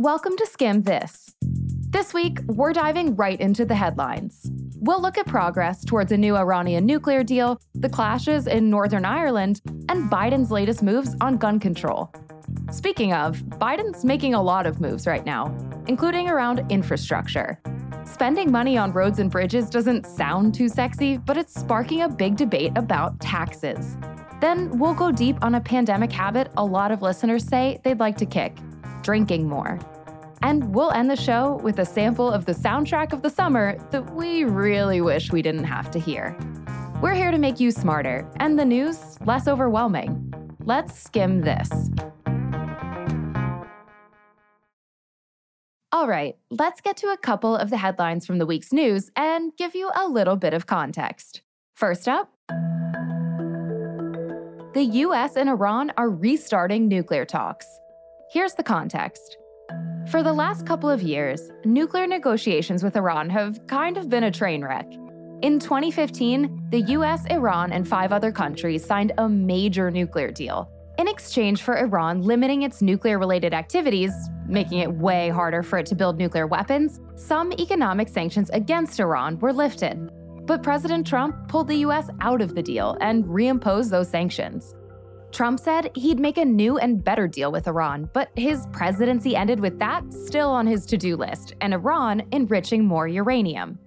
Welcome 0.00 0.36
to 0.36 0.46
Skimm 0.46 0.84
This. 0.84 1.34
This 1.90 2.14
week, 2.14 2.38
we're 2.46 2.72
diving 2.72 3.16
right 3.16 3.40
into 3.40 3.64
the 3.64 3.74
headlines. 3.74 4.48
We'll 4.76 5.02
look 5.02 5.18
at 5.18 5.26
progress 5.26 5.84
towards 5.84 6.12
a 6.12 6.16
new 6.16 6.36
Iranian 6.36 6.86
nuclear 6.86 7.24
deal, 7.24 7.60
the 7.74 7.88
clashes 7.88 8.46
in 8.46 8.70
Northern 8.70 9.04
Ireland, 9.04 9.60
and 9.88 10.08
Biden's 10.08 10.52
latest 10.52 10.84
moves 10.84 11.16
on 11.20 11.36
gun 11.36 11.58
control. 11.58 12.12
Speaking 12.70 13.12
of, 13.12 13.38
Biden's 13.58 14.04
making 14.04 14.34
a 14.34 14.40
lot 14.40 14.66
of 14.66 14.80
moves 14.80 15.04
right 15.04 15.26
now, 15.26 15.52
including 15.88 16.28
around 16.28 16.64
infrastructure. 16.70 17.60
Spending 18.04 18.52
money 18.52 18.78
on 18.78 18.92
roads 18.92 19.18
and 19.18 19.32
bridges 19.32 19.68
doesn't 19.68 20.06
sound 20.06 20.54
too 20.54 20.68
sexy, 20.68 21.16
but 21.18 21.36
it's 21.36 21.58
sparking 21.58 22.02
a 22.02 22.08
big 22.08 22.36
debate 22.36 22.70
about 22.76 23.18
taxes. 23.18 23.96
Then 24.40 24.78
we'll 24.78 24.94
go 24.94 25.10
deep 25.10 25.42
on 25.42 25.56
a 25.56 25.60
pandemic 25.60 26.12
habit 26.12 26.52
a 26.56 26.64
lot 26.64 26.92
of 26.92 27.02
listeners 27.02 27.42
say 27.42 27.80
they'd 27.82 27.98
like 27.98 28.16
to 28.18 28.26
kick 28.26 28.56
drinking 29.08 29.48
more. 29.48 29.80
And 30.42 30.74
we'll 30.74 30.90
end 30.90 31.08
the 31.08 31.16
show 31.16 31.58
with 31.62 31.78
a 31.78 31.84
sample 31.86 32.30
of 32.30 32.44
the 32.44 32.52
soundtrack 32.52 33.14
of 33.14 33.22
the 33.22 33.30
summer 33.30 33.78
that 33.90 34.14
we 34.14 34.44
really 34.44 35.00
wish 35.00 35.32
we 35.32 35.40
didn't 35.40 35.64
have 35.64 35.90
to 35.92 35.98
hear. 35.98 36.36
We're 37.00 37.14
here 37.14 37.30
to 37.30 37.38
make 37.38 37.58
you 37.58 37.70
smarter 37.70 38.30
and 38.36 38.58
the 38.58 38.66
news 38.66 39.16
less 39.24 39.48
overwhelming. 39.48 40.10
Let's 40.62 40.92
skim 41.00 41.40
this. 41.40 41.70
All 45.90 46.06
right, 46.06 46.36
let's 46.50 46.82
get 46.82 46.98
to 46.98 47.06
a 47.06 47.16
couple 47.16 47.56
of 47.56 47.70
the 47.70 47.78
headlines 47.78 48.26
from 48.26 48.36
the 48.36 48.44
week's 48.44 48.74
news 48.74 49.10
and 49.16 49.56
give 49.56 49.74
you 49.74 49.90
a 49.94 50.06
little 50.06 50.36
bit 50.36 50.52
of 50.52 50.66
context. 50.66 51.40
First 51.76 52.08
up, 52.08 52.30
the 54.74 54.84
US 55.06 55.34
and 55.36 55.48
Iran 55.48 55.92
are 55.96 56.10
restarting 56.10 56.88
nuclear 56.88 57.24
talks. 57.24 57.66
Here's 58.30 58.52
the 58.52 58.62
context. 58.62 59.38
For 60.10 60.22
the 60.22 60.32
last 60.32 60.66
couple 60.66 60.90
of 60.90 61.02
years, 61.02 61.50
nuclear 61.64 62.06
negotiations 62.06 62.82
with 62.82 62.96
Iran 62.96 63.30
have 63.30 63.66
kind 63.66 63.96
of 63.96 64.10
been 64.10 64.24
a 64.24 64.30
train 64.30 64.62
wreck. 64.62 64.86
In 65.40 65.58
2015, 65.58 66.68
the 66.70 66.82
US, 66.96 67.24
Iran, 67.30 67.72
and 67.72 67.88
five 67.88 68.12
other 68.12 68.30
countries 68.30 68.84
signed 68.84 69.12
a 69.16 69.28
major 69.28 69.90
nuclear 69.90 70.30
deal 70.30 70.70
in 70.98 71.08
exchange 71.08 71.62
for 71.62 71.78
Iran 71.78 72.22
limiting 72.22 72.62
its 72.62 72.82
nuclear 72.82 73.18
related 73.18 73.54
activities, 73.54 74.12
making 74.46 74.80
it 74.80 74.92
way 74.92 75.30
harder 75.30 75.62
for 75.62 75.78
it 75.78 75.86
to 75.86 75.94
build 75.94 76.18
nuclear 76.18 76.46
weapons. 76.46 77.00
Some 77.14 77.52
economic 77.52 78.08
sanctions 78.08 78.50
against 78.50 79.00
Iran 79.00 79.38
were 79.38 79.52
lifted. 79.52 80.10
But 80.44 80.62
President 80.62 81.06
Trump 81.06 81.48
pulled 81.48 81.68
the 81.68 81.76
US 81.76 82.10
out 82.20 82.42
of 82.42 82.54
the 82.54 82.62
deal 82.62 82.98
and 83.00 83.24
reimposed 83.24 83.90
those 83.90 84.08
sanctions. 84.08 84.74
Trump 85.32 85.60
said 85.60 85.90
he'd 85.94 86.18
make 86.18 86.38
a 86.38 86.44
new 86.44 86.78
and 86.78 87.04
better 87.04 87.28
deal 87.28 87.52
with 87.52 87.68
Iran, 87.68 88.08
but 88.12 88.30
his 88.36 88.66
presidency 88.72 89.36
ended 89.36 89.60
with 89.60 89.78
that 89.78 90.12
still 90.12 90.48
on 90.48 90.66
his 90.66 90.86
to 90.86 90.96
do 90.96 91.16
list 91.16 91.54
and 91.60 91.74
Iran 91.74 92.22
enriching 92.32 92.84
more 92.84 93.06
uranium. 93.06 93.78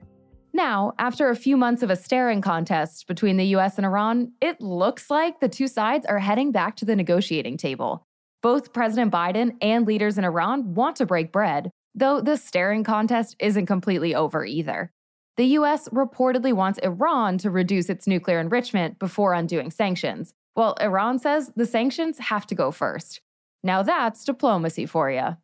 Now, 0.53 0.93
after 0.99 1.29
a 1.29 1.35
few 1.35 1.55
months 1.57 1.81
of 1.81 1.89
a 1.89 1.95
staring 1.95 2.41
contest 2.41 3.07
between 3.07 3.37
the 3.37 3.55
US 3.55 3.77
and 3.77 3.85
Iran, 3.85 4.33
it 4.41 4.59
looks 4.61 5.09
like 5.09 5.39
the 5.39 5.49
two 5.49 5.67
sides 5.67 6.05
are 6.05 6.19
heading 6.19 6.51
back 6.51 6.75
to 6.77 6.85
the 6.85 6.95
negotiating 6.95 7.57
table. 7.57 8.05
Both 8.41 8.73
President 8.73 9.11
Biden 9.11 9.55
and 9.61 9.87
leaders 9.87 10.17
in 10.17 10.25
Iran 10.25 10.73
want 10.73 10.97
to 10.97 11.05
break 11.05 11.31
bread, 11.31 11.71
though 11.95 12.21
the 12.21 12.37
staring 12.37 12.83
contest 12.83 13.35
isn't 13.39 13.65
completely 13.65 14.13
over 14.13 14.45
either. 14.45 14.91
The 15.37 15.45
US 15.57 15.87
reportedly 15.89 16.53
wants 16.53 16.79
Iran 16.79 17.37
to 17.39 17.49
reduce 17.49 17.89
its 17.89 18.05
nuclear 18.05 18.39
enrichment 18.39 18.99
before 18.99 19.33
undoing 19.33 19.71
sanctions, 19.71 20.33
well, 20.55 20.75
Iran 20.81 21.19
says 21.19 21.51
the 21.55 21.65
sanctions 21.65 22.19
have 22.19 22.45
to 22.47 22.55
go 22.55 22.71
first. 22.71 23.21
Now 23.63 23.83
that's 23.83 24.23
diplomacy 24.25 24.85
for 24.85 25.09
you. 25.09 25.37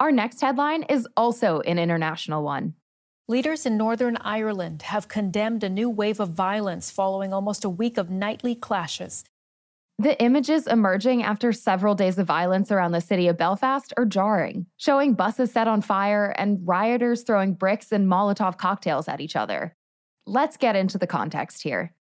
Our 0.00 0.12
next 0.12 0.40
headline 0.40 0.84
is 0.84 1.08
also 1.16 1.60
an 1.60 1.78
international 1.78 2.44
one. 2.44 2.74
Leaders 3.26 3.66
in 3.66 3.76
Northern 3.76 4.16
Ireland 4.18 4.82
have 4.82 5.08
condemned 5.08 5.64
a 5.64 5.68
new 5.68 5.90
wave 5.90 6.20
of 6.20 6.30
violence 6.30 6.90
following 6.90 7.32
almost 7.32 7.64
a 7.64 7.68
week 7.68 7.98
of 7.98 8.10
nightly 8.10 8.54
clashes. 8.54 9.24
The 9.98 10.18
images 10.22 10.68
emerging 10.68 11.24
after 11.24 11.52
several 11.52 11.96
days 11.96 12.18
of 12.18 12.26
violence 12.28 12.70
around 12.70 12.92
the 12.92 13.00
city 13.00 13.26
of 13.26 13.36
Belfast 13.36 13.92
are 13.96 14.06
jarring, 14.06 14.66
showing 14.76 15.14
buses 15.14 15.50
set 15.50 15.66
on 15.66 15.82
fire 15.82 16.32
and 16.38 16.60
rioters 16.66 17.22
throwing 17.22 17.54
bricks 17.54 17.90
and 17.90 18.06
Molotov 18.06 18.56
cocktails 18.56 19.08
at 19.08 19.20
each 19.20 19.34
other. 19.34 19.74
Let's 20.24 20.56
get 20.56 20.76
into 20.76 20.98
the 20.98 21.08
context 21.08 21.62
here. 21.62 21.92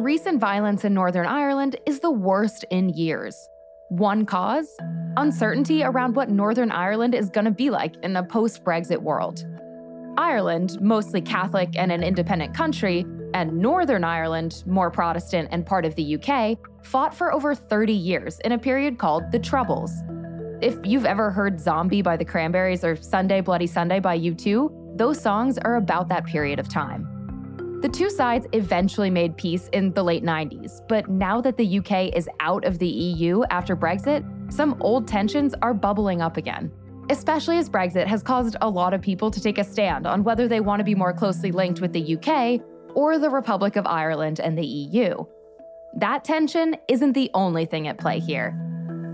Recent 0.00 0.40
violence 0.40 0.86
in 0.86 0.94
Northern 0.94 1.26
Ireland 1.26 1.76
is 1.84 2.00
the 2.00 2.10
worst 2.10 2.64
in 2.70 2.88
years. 2.88 3.36
One 3.90 4.24
cause? 4.24 4.74
Uncertainty 5.18 5.82
around 5.82 6.16
what 6.16 6.30
Northern 6.30 6.70
Ireland 6.70 7.14
is 7.14 7.28
going 7.28 7.44
to 7.44 7.50
be 7.50 7.68
like 7.68 7.96
in 8.02 8.16
a 8.16 8.22
post 8.22 8.64
Brexit 8.64 9.02
world. 9.02 9.44
Ireland, 10.16 10.80
mostly 10.80 11.20
Catholic 11.20 11.76
and 11.76 11.92
an 11.92 12.02
independent 12.02 12.54
country, 12.54 13.04
and 13.34 13.52
Northern 13.52 14.02
Ireland, 14.02 14.64
more 14.64 14.90
Protestant 14.90 15.50
and 15.52 15.66
part 15.66 15.84
of 15.84 15.94
the 15.96 16.16
UK, 16.16 16.56
fought 16.82 17.14
for 17.14 17.30
over 17.30 17.54
30 17.54 17.92
years 17.92 18.40
in 18.40 18.52
a 18.52 18.58
period 18.58 18.96
called 18.96 19.30
the 19.30 19.38
Troubles. 19.38 19.92
If 20.62 20.78
you've 20.82 21.04
ever 21.04 21.30
heard 21.30 21.60
Zombie 21.60 22.00
by 22.00 22.16
the 22.16 22.24
Cranberries 22.24 22.84
or 22.84 22.96
Sunday 22.96 23.42
Bloody 23.42 23.66
Sunday 23.66 24.00
by 24.00 24.18
U2, 24.18 24.96
those 24.96 25.20
songs 25.20 25.58
are 25.58 25.76
about 25.76 26.08
that 26.08 26.24
period 26.24 26.58
of 26.58 26.70
time. 26.70 27.06
The 27.80 27.88
two 27.88 28.10
sides 28.10 28.46
eventually 28.52 29.08
made 29.08 29.38
peace 29.38 29.70
in 29.72 29.94
the 29.94 30.02
late 30.02 30.22
90s, 30.22 30.86
but 30.86 31.08
now 31.08 31.40
that 31.40 31.56
the 31.56 31.78
UK 31.78 32.14
is 32.14 32.28
out 32.38 32.66
of 32.66 32.78
the 32.78 32.86
EU 32.86 33.42
after 33.44 33.74
Brexit, 33.74 34.22
some 34.52 34.76
old 34.80 35.08
tensions 35.08 35.54
are 35.62 35.72
bubbling 35.72 36.20
up 36.20 36.36
again. 36.36 36.70
Especially 37.08 37.56
as 37.56 37.70
Brexit 37.70 38.06
has 38.06 38.22
caused 38.22 38.56
a 38.60 38.68
lot 38.68 38.92
of 38.92 39.00
people 39.00 39.30
to 39.30 39.40
take 39.40 39.56
a 39.56 39.64
stand 39.64 40.06
on 40.06 40.24
whether 40.24 40.46
they 40.46 40.60
want 40.60 40.80
to 40.80 40.84
be 40.84 40.94
more 40.94 41.14
closely 41.14 41.52
linked 41.52 41.80
with 41.80 41.94
the 41.94 42.16
UK 42.16 42.60
or 42.94 43.18
the 43.18 43.30
Republic 43.30 43.76
of 43.76 43.86
Ireland 43.86 44.40
and 44.40 44.58
the 44.58 44.66
EU. 44.66 45.24
That 45.96 46.22
tension 46.22 46.76
isn't 46.86 47.14
the 47.14 47.30
only 47.32 47.64
thing 47.64 47.88
at 47.88 47.96
play 47.96 48.18
here. 48.18 48.54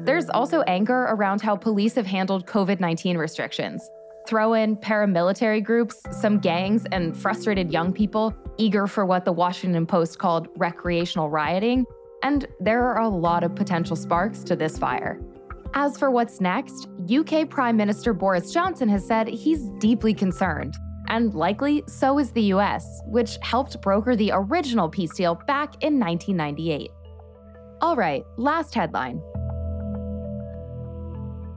There's 0.04 0.28
also 0.28 0.62
anger 0.62 1.02
around 1.04 1.40
how 1.40 1.54
police 1.54 1.94
have 1.94 2.06
handled 2.06 2.48
COVID 2.48 2.80
19 2.80 3.16
restrictions. 3.16 3.88
Throw 4.26 4.54
in 4.54 4.76
paramilitary 4.76 5.62
groups, 5.62 6.02
some 6.10 6.40
gangs, 6.40 6.84
and 6.90 7.16
frustrated 7.16 7.72
young 7.72 7.92
people 7.92 8.34
eager 8.58 8.86
for 8.86 9.06
what 9.06 9.24
the 9.24 9.32
Washington 9.32 9.86
Post 9.86 10.18
called 10.18 10.48
recreational 10.56 11.30
rioting, 11.30 11.86
and 12.22 12.46
there 12.60 12.84
are 12.84 13.00
a 13.00 13.08
lot 13.08 13.44
of 13.44 13.54
potential 13.54 13.96
sparks 13.96 14.42
to 14.44 14.56
this 14.56 14.78
fire. 14.78 15.20
As 15.74 15.98
for 15.98 16.10
what's 16.10 16.40
next, 16.40 16.88
UK 17.10 17.48
Prime 17.48 17.76
Minister 17.76 18.12
Boris 18.14 18.52
Johnson 18.52 18.88
has 18.88 19.06
said 19.06 19.28
he's 19.28 19.68
deeply 19.78 20.14
concerned. 20.14 20.74
And 21.08 21.34
likely, 21.34 21.84
so 21.86 22.18
is 22.18 22.32
the 22.32 22.44
US, 22.54 23.00
which 23.06 23.38
helped 23.42 23.80
broker 23.82 24.16
the 24.16 24.32
original 24.32 24.88
peace 24.88 25.14
deal 25.14 25.34
back 25.46 25.82
in 25.82 26.00
1998. 26.00 26.90
All 27.80 27.94
right, 27.94 28.24
last 28.36 28.74
headline 28.74 29.20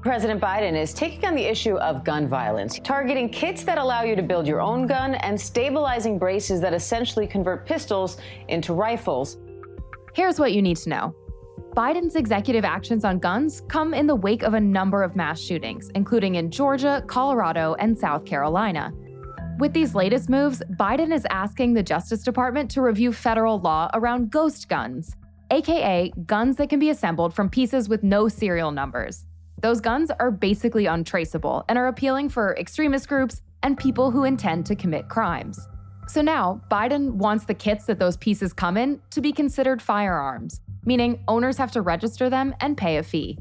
President 0.02 0.40
Biden 0.40 0.82
is 0.82 0.94
taking 0.94 1.26
on 1.26 1.36
the 1.36 1.44
issue 1.44 1.76
of 1.76 2.06
gun 2.06 2.30
violence, 2.30 2.80
targeting 2.86 3.28
kits 3.28 3.64
that 3.64 3.78
allow 3.78 4.04
you 4.04 4.16
to 4.16 4.22
build 4.22 4.48
your 4.48 4.62
own 4.62 4.88
gun 4.88 5.16
and 5.16 5.40
stabilizing 5.40 6.18
braces 6.18 6.62
that 6.62 6.74
essentially 6.74 7.28
convert 7.28 7.66
pistols 7.66 8.16
into 8.48 8.74
rifles. 8.74 9.38
Here's 10.14 10.40
what 10.40 10.54
you 10.54 10.62
need 10.62 10.78
to 10.78 10.90
know 10.90 11.16
Biden's 11.76 12.16
executive 12.16 12.64
actions 12.64 13.04
on 13.04 13.20
guns 13.20 13.62
come 13.68 13.94
in 13.94 14.08
the 14.08 14.16
wake 14.16 14.42
of 14.44 14.54
a 14.54 14.60
number 14.60 15.04
of 15.04 15.18
mass 15.18 15.42
shootings, 15.42 15.90
including 15.96 16.36
in 16.36 16.50
Georgia, 16.50 17.04
Colorado, 17.08 17.76
and 17.80 17.98
South 17.98 18.26
Carolina. 18.26 18.94
With 19.60 19.74
these 19.74 19.96
latest 19.96 20.30
moves, 20.30 20.64
Biden 20.80 21.14
is 21.14 21.28
asking 21.30 21.74
the 21.74 21.84
Justice 21.84 22.24
Department 22.24 22.72
to 22.72 22.82
review 22.82 23.12
federal 23.12 23.60
law 23.60 23.90
around 23.94 24.32
ghost 24.32 24.70
guns, 24.70 25.18
aka 25.52 26.10
guns 26.26 26.56
that 26.56 26.70
can 26.70 26.80
be 26.80 26.90
assembled 26.90 27.34
from 27.34 27.50
pieces 27.50 27.90
with 27.90 28.02
no 28.02 28.30
serial 28.30 28.72
numbers. 28.72 29.26
Those 29.62 29.82
guns 29.82 30.10
are 30.20 30.32
basically 30.32 30.86
untraceable 30.86 31.66
and 31.68 31.78
are 31.78 31.88
appealing 31.88 32.30
for 32.30 32.56
extremist 32.58 33.10
groups 33.10 33.42
and 33.62 33.78
people 33.78 34.10
who 34.10 34.24
intend 34.24 34.66
to 34.68 34.76
commit 34.76 35.10
crimes. 35.10 35.60
So 36.08 36.22
now, 36.22 36.62
Biden 36.72 37.12
wants 37.12 37.46
the 37.46 37.54
kits 37.54 37.86
that 37.86 38.00
those 38.00 38.16
pieces 38.18 38.54
come 38.54 38.78
in 38.78 39.02
to 39.12 39.22
be 39.22 39.34
considered 39.34 39.82
firearms, 39.82 40.62
meaning 40.86 41.24
owners 41.28 41.58
have 41.58 41.72
to 41.74 41.82
register 41.82 42.30
them 42.30 42.56
and 42.62 42.78
pay 42.78 42.98
a 42.98 43.04
fee. 43.04 43.38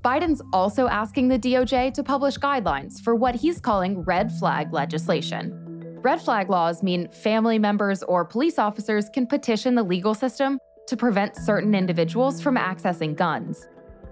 Biden's 0.00 0.40
also 0.52 0.86
asking 0.86 1.26
the 1.26 1.38
DOJ 1.38 1.92
to 1.94 2.04
publish 2.04 2.38
guidelines 2.38 3.00
for 3.00 3.16
what 3.16 3.34
he's 3.34 3.60
calling 3.60 4.02
red 4.02 4.30
flag 4.32 4.72
legislation. 4.72 5.52
Red 6.00 6.22
flag 6.22 6.48
laws 6.48 6.84
mean 6.84 7.08
family 7.10 7.58
members 7.58 8.04
or 8.04 8.24
police 8.24 8.60
officers 8.60 9.10
can 9.12 9.26
petition 9.26 9.74
the 9.74 9.82
legal 9.82 10.14
system 10.14 10.60
to 10.86 10.96
prevent 10.96 11.36
certain 11.36 11.74
individuals 11.74 12.40
from 12.40 12.56
accessing 12.56 13.16
guns. 13.16 13.66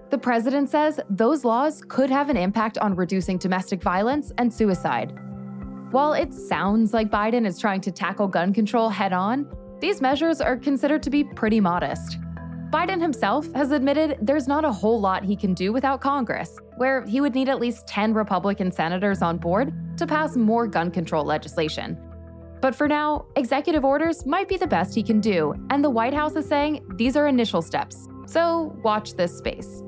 The 0.09 0.17
president 0.17 0.69
says 0.69 1.01
those 1.09 1.43
laws 1.43 1.81
could 1.87 2.09
have 2.09 2.29
an 2.29 2.37
impact 2.37 2.77
on 2.77 2.95
reducing 2.95 3.37
domestic 3.37 3.83
violence 3.83 4.31
and 4.37 4.53
suicide. 4.53 5.17
While 5.91 6.13
it 6.13 6.33
sounds 6.33 6.93
like 6.93 7.09
Biden 7.09 7.45
is 7.45 7.59
trying 7.59 7.81
to 7.81 7.91
tackle 7.91 8.27
gun 8.29 8.53
control 8.53 8.89
head 8.89 9.11
on, 9.11 9.47
these 9.81 10.01
measures 10.01 10.39
are 10.39 10.55
considered 10.55 11.03
to 11.03 11.09
be 11.09 11.25
pretty 11.25 11.59
modest. 11.59 12.17
Biden 12.71 13.01
himself 13.01 13.51
has 13.53 13.71
admitted 13.71 14.17
there's 14.21 14.47
not 14.47 14.63
a 14.63 14.71
whole 14.71 14.99
lot 14.99 15.23
he 15.23 15.35
can 15.35 15.53
do 15.53 15.73
without 15.73 16.01
Congress, 16.01 16.57
where 16.77 17.05
he 17.05 17.21
would 17.21 17.35
need 17.35 17.49
at 17.49 17.59
least 17.59 17.87
10 17.87 18.13
Republican 18.13 18.71
senators 18.71 19.21
on 19.21 19.37
board 19.37 19.73
to 19.97 20.07
pass 20.07 20.35
more 20.35 20.67
gun 20.67 20.89
control 20.89 21.23
legislation. 21.25 21.97
But 22.61 22.75
for 22.75 22.87
now, 22.87 23.25
executive 23.35 23.85
orders 23.85 24.25
might 24.25 24.47
be 24.47 24.57
the 24.57 24.67
best 24.67 24.95
he 24.95 25.03
can 25.03 25.21
do, 25.21 25.53
and 25.69 25.83
the 25.83 25.89
White 25.89 26.13
House 26.13 26.35
is 26.35 26.47
saying 26.47 26.85
these 26.95 27.15
are 27.15 27.27
initial 27.27 27.61
steps. 27.61 28.07
So 28.25 28.77
watch 28.83 29.13
this 29.13 29.37
space. 29.37 29.83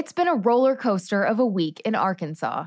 It's 0.00 0.12
been 0.12 0.28
a 0.28 0.34
roller 0.34 0.76
coaster 0.76 1.22
of 1.22 1.38
a 1.40 1.44
week 1.44 1.82
in 1.84 1.94
Arkansas. 1.94 2.64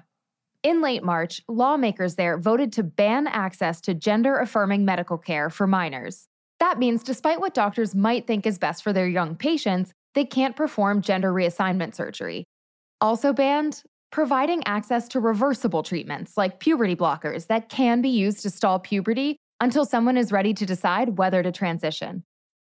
In 0.61 0.83
late 0.83 1.03
March, 1.03 1.41
lawmakers 1.47 2.13
there 2.13 2.37
voted 2.37 2.71
to 2.73 2.83
ban 2.83 3.25
access 3.25 3.81
to 3.81 3.95
gender 3.95 4.37
affirming 4.37 4.85
medical 4.85 5.17
care 5.17 5.49
for 5.49 5.65
minors. 5.65 6.27
That 6.59 6.77
means, 6.77 7.01
despite 7.01 7.39
what 7.39 7.55
doctors 7.55 7.95
might 7.95 8.27
think 8.27 8.45
is 8.45 8.59
best 8.59 8.83
for 8.83 8.93
their 8.93 9.07
young 9.07 9.35
patients, 9.35 9.93
they 10.13 10.25
can't 10.25 10.55
perform 10.55 11.01
gender 11.01 11.33
reassignment 11.33 11.95
surgery. 11.95 12.45
Also 13.01 13.33
banned, 13.33 13.81
providing 14.11 14.61
access 14.67 15.07
to 15.07 15.19
reversible 15.19 15.81
treatments 15.81 16.37
like 16.37 16.59
puberty 16.59 16.95
blockers 16.95 17.47
that 17.47 17.67
can 17.67 17.99
be 18.03 18.09
used 18.09 18.43
to 18.43 18.51
stall 18.51 18.77
puberty 18.77 19.37
until 19.59 19.85
someone 19.85 20.17
is 20.17 20.31
ready 20.31 20.53
to 20.53 20.67
decide 20.67 21.17
whether 21.17 21.41
to 21.41 21.51
transition. 21.51 22.23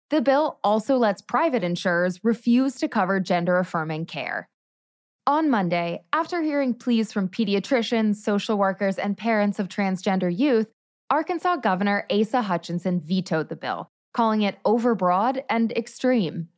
The 0.09 0.21
bill 0.21 0.59
also 0.63 0.95
lets 0.95 1.21
private 1.21 1.65
insurers 1.65 2.23
refuse 2.23 2.75
to 2.75 2.87
cover 2.87 3.19
gender 3.19 3.57
affirming 3.57 4.05
care. 4.05 4.47
On 5.25 5.49
Monday, 5.49 6.03
after 6.11 6.41
hearing 6.41 6.73
pleas 6.73 7.13
from 7.13 7.29
pediatricians, 7.29 8.17
social 8.17 8.57
workers, 8.57 8.97
and 8.97 9.17
parents 9.17 9.57
of 9.57 9.69
transgender 9.69 10.29
youth, 10.37 10.69
Arkansas 11.09 11.57
Governor 11.57 12.05
Asa 12.11 12.41
Hutchinson 12.41 12.99
vetoed 12.99 13.47
the 13.47 13.55
bill, 13.55 13.89
calling 14.13 14.41
it 14.41 14.57
overbroad 14.65 15.41
and 15.49 15.71
extreme. 15.77 16.49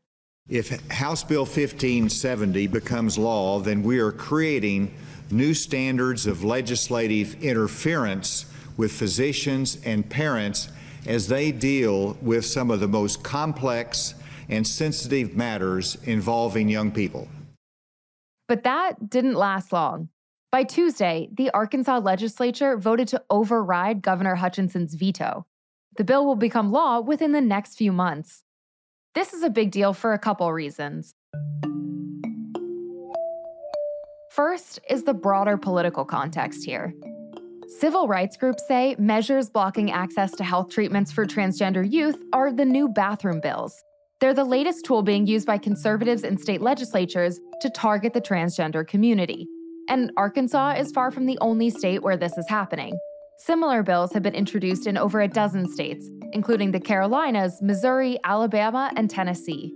If 0.50 0.90
House 0.90 1.24
Bill 1.24 1.44
1570 1.44 2.66
becomes 2.66 3.20
law, 3.20 3.60
then 3.60 3.84
we 3.84 4.00
are 4.00 4.12
creating 4.12 4.96
new 5.30 5.54
standards 5.54 6.26
of 6.26 6.44
legislative 6.44 7.44
interference 7.44 8.48
with 8.78 8.92
physicians 8.92 9.78
and 9.86 10.10
parents 10.10 10.70
as 11.06 11.28
they 11.28 11.52
deal 11.52 12.18
with 12.20 12.44
some 12.44 12.72
of 12.72 12.80
the 12.80 12.88
most 12.88 13.22
complex 13.22 14.16
and 14.50 14.66
sensitive 14.66 15.36
matters 15.36 15.98
involving 16.06 16.68
young 16.68 16.90
people. 16.90 17.28
But 18.48 18.64
that 18.64 19.10
didn't 19.10 19.36
last 19.36 19.74
long. 19.74 20.10
By 20.52 20.64
Tuesday, 20.64 21.30
the 21.34 21.50
Arkansas 21.52 21.98
legislature 21.98 22.78
voted 22.78 23.08
to 23.10 23.24
override 23.30 24.02
Governor 24.02 24.36
Hutchinson's 24.36 24.94
veto. 24.94 25.46
The 25.98 26.04
bill 26.04 26.26
will 26.26 26.36
become 26.36 26.72
law 26.72 27.00
within 27.00 27.32
the 27.32 27.42
next 27.42 27.76
few 27.76 27.92
months. 27.92 28.44
This 29.16 29.34
is 29.34 29.44
a 29.44 29.50
big 29.50 29.72
deal 29.72 29.94
for 29.94 30.14
a 30.14 30.20
couple 30.20 30.52
reasons. 30.54 31.16
First 34.32 34.80
is 34.90 35.04
the 35.04 35.14
broader 35.14 35.58
political 35.58 36.06
context 36.06 36.66
here. 36.66 36.94
Civil 37.80 38.08
rights 38.08 38.38
groups 38.38 38.68
say 38.68 38.96
measures 39.00 39.50
blocking 39.50 39.92
access 39.92 40.32
to 40.34 40.44
health 40.44 40.70
treatments 40.70 41.12
for 41.12 41.26
transgender 41.26 41.90
youth 41.90 42.22
are 42.32 42.52
the 42.52 42.66
new 42.66 42.88
bathroom 42.88 43.40
bills. 43.40 43.84
They're 44.22 44.34
the 44.34 44.46
latest 44.46 44.86
tool 44.86 45.04
being 45.04 45.28
used 45.28 45.46
by 45.46 45.58
conservatives 45.58 46.24
in 46.24 46.38
state 46.38 46.62
legislatures 46.62 47.40
to 47.62 47.70
target 47.70 48.14
the 48.14 48.22
transgender 48.22 48.88
community. 48.88 49.48
And 49.90 50.12
Arkansas 50.16 50.76
is 50.78 50.92
far 50.94 51.12
from 51.12 51.26
the 51.26 51.38
only 51.42 51.70
state 51.70 52.02
where 52.02 52.16
this 52.16 52.38
is 52.38 52.48
happening. 52.48 52.98
Similar 53.40 53.84
bills 53.84 54.14
have 54.14 54.24
been 54.24 54.34
introduced 54.34 54.88
in 54.88 54.98
over 54.98 55.20
a 55.20 55.28
dozen 55.28 55.70
states, 55.70 56.10
including 56.32 56.72
the 56.72 56.80
Carolinas, 56.80 57.62
Missouri, 57.62 58.18
Alabama, 58.24 58.90
and 58.96 59.10
Tennessee. 59.10 59.74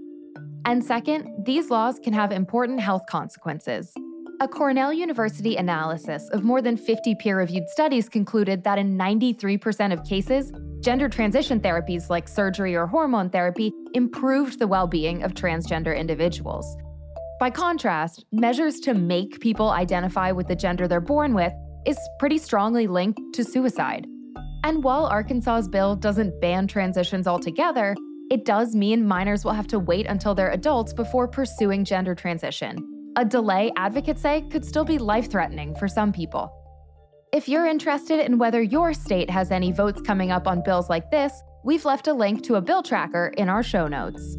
And 0.64 0.84
second, 0.84 1.46
these 1.46 1.70
laws 1.70 2.00
can 2.02 2.14
have 2.14 2.32
important 2.32 2.80
health 2.80 3.04
consequences. 3.10 3.94
A 4.40 4.48
Cornell 4.48 4.94
University 4.94 5.58
analysis 5.58 6.30
of 6.30 6.46
more 6.46 6.62
than 6.62 6.78
50 6.78 7.16
peer 7.16 7.38
reviewed 7.38 7.68
studies 7.68 8.08
concluded 8.08 8.64
that 8.64 8.78
in 8.78 8.98
93% 8.98 9.92
of 9.92 10.06
cases, 10.06 10.54
gender 10.82 11.10
transition 11.10 11.60
therapies 11.60 12.10
like 12.10 12.28
surgery 12.28 12.76
or 12.76 12.88
hormone 12.88 13.30
therapy 13.30 13.72
improved 13.94 14.60
the 14.60 14.68
well 14.68 14.88
being 14.88 15.24
of 15.24 15.34
transgender 15.34 15.98
individuals. 15.98 16.78
By 17.40 17.50
contrast, 17.50 18.26
measures 18.32 18.80
to 18.82 18.94
make 18.94 19.40
people 19.40 19.70
identify 19.70 20.32
with 20.32 20.48
the 20.48 20.56
gender 20.56 20.88
they're 20.88 21.02
born 21.02 21.34
with 21.34 21.54
is 21.86 21.98
pretty 22.20 22.38
strongly 22.38 22.88
linked 22.88 23.20
to 23.34 23.44
suicide. 23.44 24.06
And 24.64 24.84
while 24.84 25.08
Arkansas's 25.08 25.70
bill 25.70 25.96
doesn't 25.96 26.42
ban 26.42 26.68
transitions 26.68 27.28
altogether, 27.28 27.96
it 28.30 28.46
does 28.46 28.76
mean 28.76 29.08
minors 29.08 29.46
will 29.46 29.54
have 29.54 29.68
to 29.68 29.80
wait 29.80 30.06
until 30.06 30.36
they're 30.36 30.52
adults 30.52 30.94
before 30.94 31.28
pursuing 31.28 31.86
gender 31.86 32.14
transition 32.14 32.78
a 33.20 33.26
delay, 33.26 33.72
advocates 33.76 34.22
say, 34.22 34.42
could 34.50 34.64
still 34.64 34.86
be 34.86 34.98
life 34.98 35.30
threatening 35.30 35.76
for 35.76 35.88
some 35.88 36.14
people. 36.14 36.59
If 37.32 37.48
you're 37.48 37.68
interested 37.68 38.26
in 38.26 38.40
whether 38.40 38.60
your 38.60 38.92
state 38.92 39.30
has 39.30 39.52
any 39.52 39.72
votes 39.72 40.02
coming 40.02 40.32
up 40.32 40.48
on 40.48 40.64
bills 40.64 40.90
like 40.90 41.12
this, 41.12 41.44
we've 41.64 41.86
left 41.86 42.08
a 42.08 42.14
link 42.14 42.42
to 42.46 42.56
a 42.56 42.62
bill 42.62 42.82
tracker 42.82 43.32
in 43.38 43.50
our 43.50 43.62
show 43.62 43.88
notes. 43.88 44.36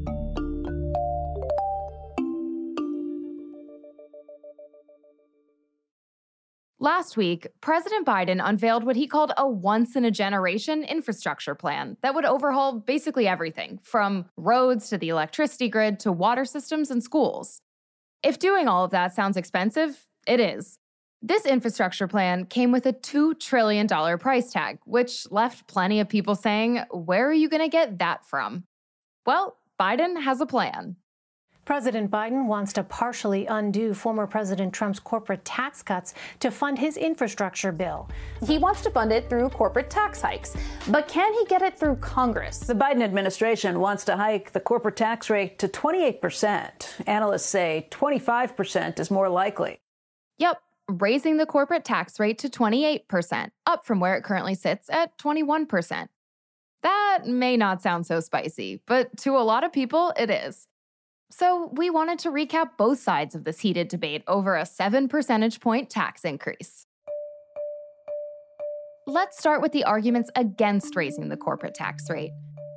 Last 6.81 7.17
week, 7.17 7.47
President 7.61 8.05
Biden 8.05 8.41
unveiled 8.43 8.83
what 8.83 8.97
he 8.97 9.07
called 9.07 9.33
a 9.37 9.49
once 9.49 9.95
in 9.95 10.05
a 10.05 10.11
generation 10.11 10.83
infrastructure 10.83 11.55
plan 11.55 11.97
that 12.03 12.17
would 12.17 12.25
overhaul 12.25 12.81
basically 12.81 13.29
everything 13.29 13.79
from 13.85 14.25
roads 14.37 14.89
to 14.89 14.99
the 14.99 15.11
electricity 15.11 15.69
grid 15.69 16.01
to 16.01 16.11
water 16.11 16.45
systems 16.45 16.91
and 16.91 17.05
schools. 17.05 17.61
If 18.25 18.41
doing 18.41 18.67
all 18.67 18.85
of 18.85 18.91
that 18.91 19.15
sounds 19.15 19.37
expensive, 19.37 20.07
it 20.27 20.41
is. 20.41 20.81
This 21.23 21.45
infrastructure 21.45 22.09
plan 22.09 22.47
came 22.47 22.73
with 22.73 22.87
a 22.87 22.95
$2 22.95 23.39
trillion 23.39 23.87
price 24.19 24.51
tag, 24.51 24.79
which 24.87 25.31
left 25.31 25.67
plenty 25.67 26.01
of 26.01 26.09
people 26.09 26.35
saying, 26.35 26.83
Where 26.91 27.29
are 27.29 27.35
you 27.35 27.51
going 27.51 27.63
to 27.63 27.69
get 27.69 27.99
that 27.99 28.25
from? 28.25 28.65
Well, 29.27 29.59
Biden 29.79 30.23
has 30.23 30.41
a 30.41 30.47
plan. 30.47 30.97
President 31.67 32.11
Biden 32.11 32.47
wants 32.47 32.73
to 32.73 32.83
partially 32.83 33.47
undo 33.47 33.93
former 33.93 34.27
President 34.27 34.73
Trump's 34.73 34.99
corporate 34.99 35.45
tax 35.45 35.83
cuts 35.83 36.15
to 36.41 36.51
fund 36.51 36.79
his 36.79 36.97
infrastructure 36.97 37.71
bill. 37.71 38.09
He 38.47 38.57
wants 38.57 38.81
to 38.83 38.91
fund 38.91 39.13
it 39.13 39.29
through 39.29 39.51
corporate 39.51 39.91
tax 39.91 40.23
hikes. 40.23 40.57
But 40.89 41.07
can 41.07 41.35
he 41.35 41.45
get 41.45 41.61
it 41.61 41.79
through 41.79 41.97
Congress? 41.97 42.61
The 42.61 42.75
Biden 42.75 43.03
administration 43.03 43.79
wants 43.79 44.05
to 44.07 44.17
hike 44.17 44.53
the 44.53 44.61
corporate 44.61 44.97
tax 44.97 45.29
rate 45.29 45.59
to 45.59 45.69
28%. 45.69 47.07
Analysts 47.07 47.47
say 47.47 47.89
25% 47.91 48.99
is 48.99 49.11
more 49.11 49.29
likely. 49.29 49.81
Yep, 50.39 50.61
raising 50.91 51.37
the 51.37 51.47
corporate 51.47 51.85
tax 51.85 52.19
rate 52.21 52.39
to 52.39 52.49
28%, 52.49 53.51
up 53.67 53.85
from 53.85 54.01
where 54.01 54.17
it 54.17 54.25
currently 54.25 54.55
sits 54.55 54.89
at 54.91 55.17
21%. 55.19 56.09
That 56.83 57.21
may 57.27 57.57
not 57.57 57.83
sound 57.83 58.07
so 58.07 58.21
spicy, 58.21 58.83
but 58.87 59.17
to 59.19 59.37
a 59.37 59.41
lot 59.41 59.65
of 59.65 59.73
people, 59.73 60.13
it 60.17 60.31
is. 60.31 60.67
So, 61.33 61.71
we 61.75 61.91
wanted 61.91 62.19
to 62.21 62.31
recap 62.31 62.71
both 62.77 62.99
sides 62.99 63.37
of 63.37 63.45
this 63.45 63.61
heated 63.61 63.87
debate 63.87 64.25
over 64.27 64.57
a 64.57 64.67
7 64.67 65.07
percentage 65.09 65.61
point 65.61 65.89
tax 65.89 66.25
increase. 66.25 66.87
Let's 69.07 69.39
start 69.39 69.63
with 69.63 69.73
the 69.73 69.85
arguments 69.85 70.31
against 70.35 70.97
raising 70.97 71.29
the 71.29 71.37
corporate 71.37 71.75
tax 71.75 72.11
rate. 72.11 72.33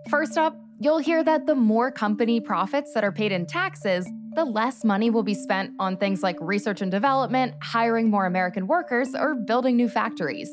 First 0.09 0.37
up, 0.37 0.55
you'll 0.79 0.99
hear 0.99 1.23
that 1.23 1.47
the 1.47 1.55
more 1.55 1.91
company 1.91 2.39
profits 2.39 2.93
that 2.93 3.03
are 3.03 3.11
paid 3.11 3.31
in 3.31 3.45
taxes, 3.45 4.07
the 4.35 4.45
less 4.45 4.83
money 4.83 5.09
will 5.09 5.23
be 5.23 5.33
spent 5.33 5.71
on 5.79 5.97
things 5.97 6.23
like 6.23 6.37
research 6.39 6.81
and 6.81 6.91
development, 6.91 7.53
hiring 7.61 8.09
more 8.09 8.25
American 8.25 8.67
workers, 8.67 9.15
or 9.15 9.35
building 9.35 9.75
new 9.75 9.89
factories. 9.89 10.49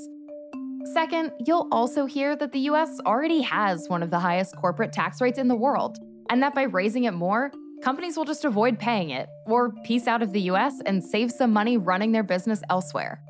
Second, 0.92 1.32
you'll 1.46 1.68
also 1.70 2.06
hear 2.06 2.34
that 2.36 2.52
the 2.52 2.60
US 2.60 2.98
already 3.06 3.42
has 3.42 3.88
one 3.88 4.02
of 4.02 4.10
the 4.10 4.18
highest 4.18 4.56
corporate 4.56 4.92
tax 4.92 5.20
rates 5.20 5.38
in 5.38 5.48
the 5.48 5.54
world, 5.54 5.98
and 6.30 6.42
that 6.42 6.54
by 6.54 6.62
raising 6.62 7.04
it 7.04 7.12
more, 7.12 7.50
companies 7.82 8.16
will 8.16 8.24
just 8.24 8.44
avoid 8.44 8.78
paying 8.78 9.10
it 9.10 9.28
or 9.46 9.72
piece 9.84 10.06
out 10.06 10.22
of 10.22 10.32
the 10.32 10.42
US 10.42 10.80
and 10.86 11.02
save 11.02 11.30
some 11.30 11.52
money 11.52 11.76
running 11.76 12.12
their 12.12 12.22
business 12.22 12.62
elsewhere. 12.70 13.20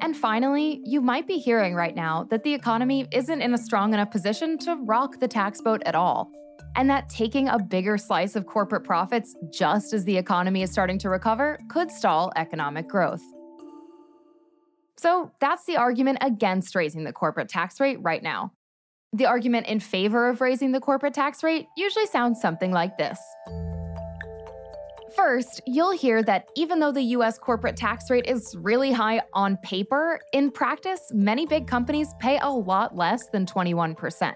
And 0.00 0.16
finally, 0.16 0.80
you 0.84 1.00
might 1.00 1.26
be 1.26 1.38
hearing 1.38 1.74
right 1.74 1.94
now 1.94 2.26
that 2.30 2.44
the 2.44 2.52
economy 2.52 3.06
isn't 3.12 3.42
in 3.42 3.54
a 3.54 3.58
strong 3.58 3.94
enough 3.94 4.10
position 4.10 4.58
to 4.58 4.76
rock 4.76 5.18
the 5.18 5.28
tax 5.28 5.60
boat 5.60 5.82
at 5.86 5.94
all, 5.94 6.30
and 6.76 6.88
that 6.90 7.08
taking 7.08 7.48
a 7.48 7.58
bigger 7.58 7.98
slice 7.98 8.36
of 8.36 8.46
corporate 8.46 8.84
profits 8.84 9.34
just 9.52 9.92
as 9.92 10.04
the 10.04 10.16
economy 10.16 10.62
is 10.62 10.70
starting 10.70 10.98
to 10.98 11.08
recover 11.08 11.58
could 11.68 11.90
stall 11.90 12.32
economic 12.36 12.86
growth. 12.86 13.22
So 14.98 15.32
that's 15.40 15.64
the 15.64 15.76
argument 15.76 16.18
against 16.20 16.74
raising 16.74 17.04
the 17.04 17.12
corporate 17.12 17.48
tax 17.48 17.80
rate 17.80 17.98
right 18.00 18.22
now. 18.22 18.52
The 19.12 19.26
argument 19.26 19.66
in 19.66 19.80
favor 19.80 20.28
of 20.28 20.40
raising 20.40 20.72
the 20.72 20.80
corporate 20.80 21.14
tax 21.14 21.42
rate 21.42 21.66
usually 21.76 22.06
sounds 22.06 22.40
something 22.40 22.72
like 22.72 22.96
this 22.98 23.18
First, 25.16 25.62
you'll 25.66 25.96
hear 25.96 26.22
that 26.24 26.50
even 26.56 26.78
though 26.78 26.92
the 26.92 27.02
US 27.02 27.38
corporate 27.38 27.74
tax 27.74 28.10
rate 28.10 28.26
is 28.26 28.54
really 28.58 28.92
high 28.92 29.22
on 29.32 29.56
paper, 29.58 30.20
in 30.34 30.50
practice, 30.50 31.00
many 31.10 31.46
big 31.46 31.66
companies 31.66 32.08
pay 32.18 32.38
a 32.42 32.50
lot 32.50 32.94
less 32.94 33.28
than 33.28 33.46
21%. 33.46 34.34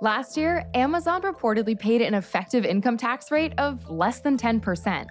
Last 0.00 0.36
year, 0.36 0.66
Amazon 0.74 1.22
reportedly 1.22 1.78
paid 1.78 2.02
an 2.02 2.14
effective 2.14 2.64
income 2.64 2.96
tax 2.96 3.30
rate 3.30 3.52
of 3.58 3.88
less 3.88 4.20
than 4.20 4.36
10%. 4.36 5.06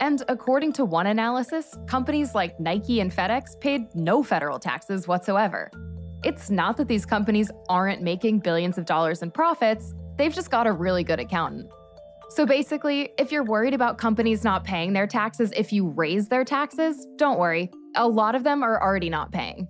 And 0.00 0.22
according 0.28 0.72
to 0.74 0.84
one 0.84 1.06
analysis, 1.06 1.76
companies 1.86 2.34
like 2.34 2.58
Nike 2.58 3.00
and 3.00 3.12
FedEx 3.12 3.60
paid 3.60 3.94
no 3.94 4.22
federal 4.22 4.58
taxes 4.58 5.06
whatsoever. 5.06 5.70
It's 6.24 6.50
not 6.50 6.76
that 6.78 6.88
these 6.88 7.04
companies 7.04 7.50
aren't 7.68 8.02
making 8.02 8.40
billions 8.40 8.78
of 8.78 8.86
dollars 8.86 9.22
in 9.22 9.30
profits, 9.30 9.92
they've 10.16 10.34
just 10.34 10.50
got 10.50 10.66
a 10.66 10.72
really 10.72 11.04
good 11.04 11.20
accountant. 11.20 11.70
So 12.30 12.46
basically, 12.46 13.12
if 13.18 13.30
you're 13.30 13.44
worried 13.44 13.74
about 13.74 13.98
companies 13.98 14.42
not 14.42 14.64
paying 14.64 14.94
their 14.94 15.06
taxes 15.06 15.52
if 15.54 15.72
you 15.72 15.90
raise 15.90 16.28
their 16.28 16.44
taxes, 16.44 17.06
don't 17.16 17.38
worry. 17.38 17.70
A 17.96 18.08
lot 18.08 18.34
of 18.34 18.44
them 18.44 18.62
are 18.62 18.82
already 18.82 19.10
not 19.10 19.30
paying. 19.30 19.68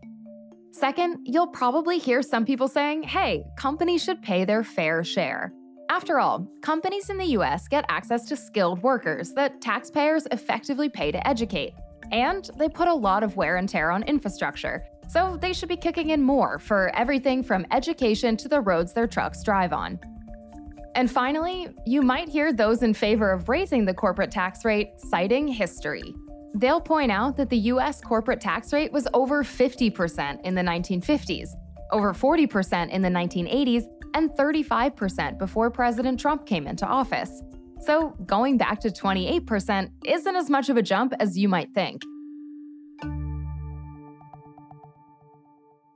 Second, 0.72 1.18
you'll 1.24 1.48
probably 1.48 1.98
hear 1.98 2.22
some 2.22 2.46
people 2.46 2.66
saying, 2.66 3.02
hey, 3.02 3.44
companies 3.56 4.02
should 4.02 4.22
pay 4.22 4.46
their 4.46 4.64
fair 4.64 5.04
share. 5.04 5.52
After 5.90 6.18
all, 6.18 6.48
companies 6.62 7.10
in 7.10 7.18
the 7.18 7.26
US 7.36 7.68
get 7.68 7.84
access 7.90 8.24
to 8.24 8.36
skilled 8.36 8.82
workers 8.82 9.34
that 9.34 9.60
taxpayers 9.60 10.26
effectively 10.32 10.88
pay 10.88 11.12
to 11.12 11.28
educate. 11.28 11.74
And 12.10 12.48
they 12.56 12.70
put 12.70 12.88
a 12.88 12.94
lot 12.94 13.22
of 13.22 13.36
wear 13.36 13.56
and 13.56 13.68
tear 13.68 13.90
on 13.90 14.02
infrastructure, 14.04 14.82
so 15.08 15.36
they 15.42 15.52
should 15.52 15.68
be 15.68 15.76
kicking 15.76 16.08
in 16.08 16.22
more 16.22 16.58
for 16.58 16.90
everything 16.96 17.42
from 17.42 17.66
education 17.70 18.34
to 18.38 18.48
the 18.48 18.60
roads 18.62 18.94
their 18.94 19.06
trucks 19.06 19.42
drive 19.42 19.74
on. 19.74 20.00
And 20.94 21.10
finally, 21.10 21.68
you 21.86 22.00
might 22.00 22.30
hear 22.30 22.50
those 22.50 22.82
in 22.82 22.94
favor 22.94 23.30
of 23.30 23.50
raising 23.50 23.84
the 23.84 23.94
corporate 23.94 24.30
tax 24.30 24.64
rate 24.64 24.92
citing 24.96 25.46
history. 25.48 26.14
They'll 26.54 26.80
point 26.80 27.10
out 27.10 27.36
that 27.36 27.50
the 27.50 27.58
US 27.58 28.00
corporate 28.00 28.40
tax 28.40 28.72
rate 28.72 28.92
was 28.92 29.08
over 29.14 29.42
50% 29.42 30.40
in 30.42 30.54
the 30.54 30.62
1950s, 30.62 31.48
over 31.90 32.12
40% 32.12 32.90
in 32.90 33.02
the 33.02 33.08
1980s, 33.08 33.84
and 34.14 34.30
35% 34.30 35.38
before 35.38 35.70
President 35.70 36.20
Trump 36.20 36.46
came 36.46 36.66
into 36.66 36.86
office. 36.86 37.42
So 37.80 38.10
going 38.26 38.58
back 38.58 38.80
to 38.80 38.90
28% 38.90 39.90
isn't 40.04 40.36
as 40.36 40.50
much 40.50 40.68
of 40.68 40.76
a 40.76 40.82
jump 40.82 41.14
as 41.18 41.38
you 41.38 41.48
might 41.48 41.72
think. 41.74 42.02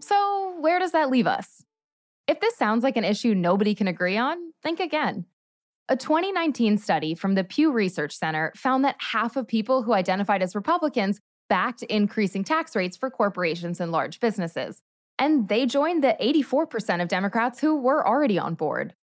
So, 0.00 0.56
where 0.60 0.78
does 0.78 0.92
that 0.92 1.10
leave 1.10 1.26
us? 1.26 1.64
If 2.28 2.40
this 2.40 2.56
sounds 2.56 2.84
like 2.84 2.96
an 2.96 3.04
issue 3.04 3.34
nobody 3.34 3.74
can 3.74 3.88
agree 3.88 4.16
on, 4.16 4.36
think 4.62 4.78
again. 4.78 5.26
A 5.88 5.96
2019 5.96 6.78
study 6.78 7.14
from 7.14 7.36
the 7.36 7.44
Pew 7.44 7.70
Research 7.70 8.16
Center 8.16 8.52
found 8.56 8.84
that 8.84 8.96
half 8.98 9.36
of 9.36 9.46
people 9.46 9.84
who 9.84 9.92
identified 9.92 10.42
as 10.42 10.56
Republicans 10.56 11.20
backed 11.48 11.84
increasing 11.84 12.42
tax 12.42 12.74
rates 12.74 12.96
for 12.96 13.08
corporations 13.08 13.80
and 13.80 13.92
large 13.92 14.18
businesses. 14.18 14.82
And 15.16 15.48
they 15.48 15.64
joined 15.64 16.02
the 16.02 16.16
84% 16.20 17.00
of 17.00 17.06
Democrats 17.06 17.60
who 17.60 17.76
were 17.76 18.04
already 18.04 18.36
on 18.36 18.54
board. 18.54 18.94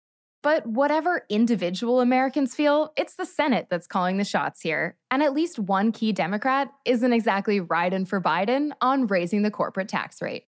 But 0.41 0.67
whatever 0.67 1.25
individual 1.29 2.01
Americans 2.01 2.53
feel, 2.53 2.91
it's 2.97 3.15
the 3.15 3.25
Senate 3.25 3.67
that's 3.69 3.87
calling 3.87 4.17
the 4.17 4.25
shots 4.25 4.59
here. 4.59 4.97
And 5.09 5.23
at 5.23 5.33
least 5.33 5.59
one 5.59 5.93
key 5.93 6.11
Democrat 6.11 6.69
isn't 6.83 7.13
exactly 7.13 7.61
riding 7.61 8.05
for 8.05 8.19
Biden 8.19 8.71
on 8.81 9.07
raising 9.07 9.43
the 9.43 9.51
corporate 9.51 9.87
tax 9.87 10.21
rate. 10.21 10.43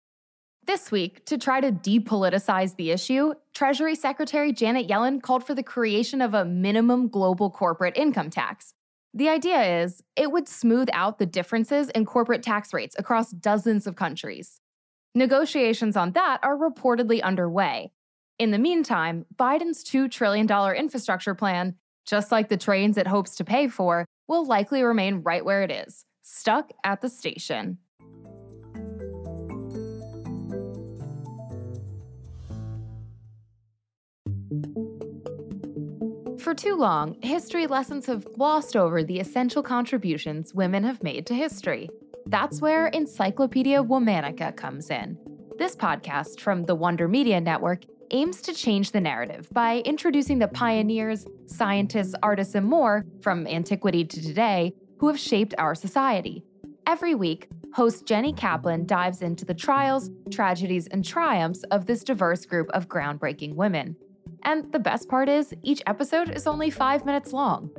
This 0.67 0.91
week, 0.91 1.27
to 1.27 1.37
try 1.37 1.61
to 1.61 1.71
depoliticize 1.71 2.77
the 2.77 2.91
issue, 2.91 3.35
Treasury 3.53 3.95
Secretary 3.95 4.51
Janet 4.51 4.89
Yellen 4.89 5.21
called 5.21 5.45
for 5.45 5.55
the 5.55 5.63
creation 5.63 6.23
of 6.23 6.33
a 6.33 6.47
minimum 6.47 7.09
global 7.09 7.51
corporate 7.51 7.99
income 7.99 8.31
tax. 8.31 8.73
The 9.13 9.29
idea 9.29 9.83
is 9.83 10.03
it 10.17 10.33
would 10.33 10.49
smooth 10.49 10.89
out 10.95 11.19
the 11.19 11.27
differences 11.27 11.91
in 11.91 12.07
corporate 12.07 12.43
tax 12.43 12.73
rates 12.73 12.97
across 12.99 13.31
dozens 13.31 13.87
of 13.87 13.97
countries. 13.97 14.59
Negotiations 15.15 15.99
on 15.99 16.13
that 16.13 16.41
are 16.43 16.57
reportedly 16.57 17.21
underway. 17.21 17.93
In 18.39 18.51
the 18.51 18.59
meantime, 18.59 19.27
Biden's 19.37 19.85
$2 19.85 20.11
trillion 20.11 20.49
infrastructure 20.77 21.35
plan, 21.35 21.75
just 22.07 22.33
like 22.33 22.49
the 22.49 22.57
trains 22.57 22.97
it 22.97 23.07
hopes 23.07 23.35
to 23.37 23.45
pay 23.45 23.69
for, 23.69 24.07
will 24.29 24.47
likely 24.47 24.83
remain 24.83 25.17
right 25.17 25.45
where 25.45 25.63
it 25.63 25.71
is, 25.71 26.07
stuck 26.23 26.71
at 26.85 27.03
the 27.03 27.11
station. 27.11 27.79
For 36.55 36.61
too 36.61 36.77
long, 36.77 37.21
history 37.21 37.67
lessons 37.67 38.07
have 38.07 38.33
glossed 38.33 38.77
over 38.77 39.03
the 39.03 39.19
essential 39.19 39.61
contributions 39.61 40.55
women 40.55 40.85
have 40.85 41.03
made 41.03 41.27
to 41.27 41.35
history. 41.35 41.91
That's 42.27 42.61
where 42.61 42.87
Encyclopedia 42.87 43.83
Womanica 43.83 44.57
comes 44.57 44.89
in. 44.89 45.19
This 45.59 45.75
podcast 45.75 46.39
from 46.39 46.63
the 46.63 46.77
Wonder 46.77 47.09
Media 47.09 47.41
Network 47.41 47.83
aims 48.13 48.41
to 48.43 48.55
change 48.55 48.93
the 48.93 49.01
narrative 49.01 49.49
by 49.51 49.79
introducing 49.81 50.39
the 50.39 50.47
pioneers, 50.47 51.27
scientists, 51.47 52.15
artists, 52.23 52.55
and 52.55 52.67
more 52.67 53.05
from 53.21 53.49
antiquity 53.49 54.05
to 54.05 54.23
today 54.23 54.73
who 55.01 55.09
have 55.09 55.19
shaped 55.19 55.57
our 55.59 55.75
society. 55.75 56.45
Every 56.87 57.17
week, 57.17 57.49
host 57.73 58.07
Jenny 58.07 58.33
Kaplan 58.33 58.87
dives 58.87 59.23
into 59.23 59.45
the 59.45 59.55
trials, 59.55 60.09
tragedies, 60.31 60.87
and 60.87 61.05
triumphs 61.05 61.65
of 61.73 61.87
this 61.87 62.05
diverse 62.05 62.47
group 62.47 62.71
of 62.71 62.89
groundbreaking 62.89 63.57
women. 63.57 63.97
And 64.45 64.71
the 64.73 64.79
best 64.79 65.09
part 65.09 65.29
is, 65.29 65.55
each 65.63 65.83
episode 65.87 66.31
is 66.31 66.47
only 66.47 66.71
five 66.71 67.07
minutes 67.07 67.33
long. 67.33 67.71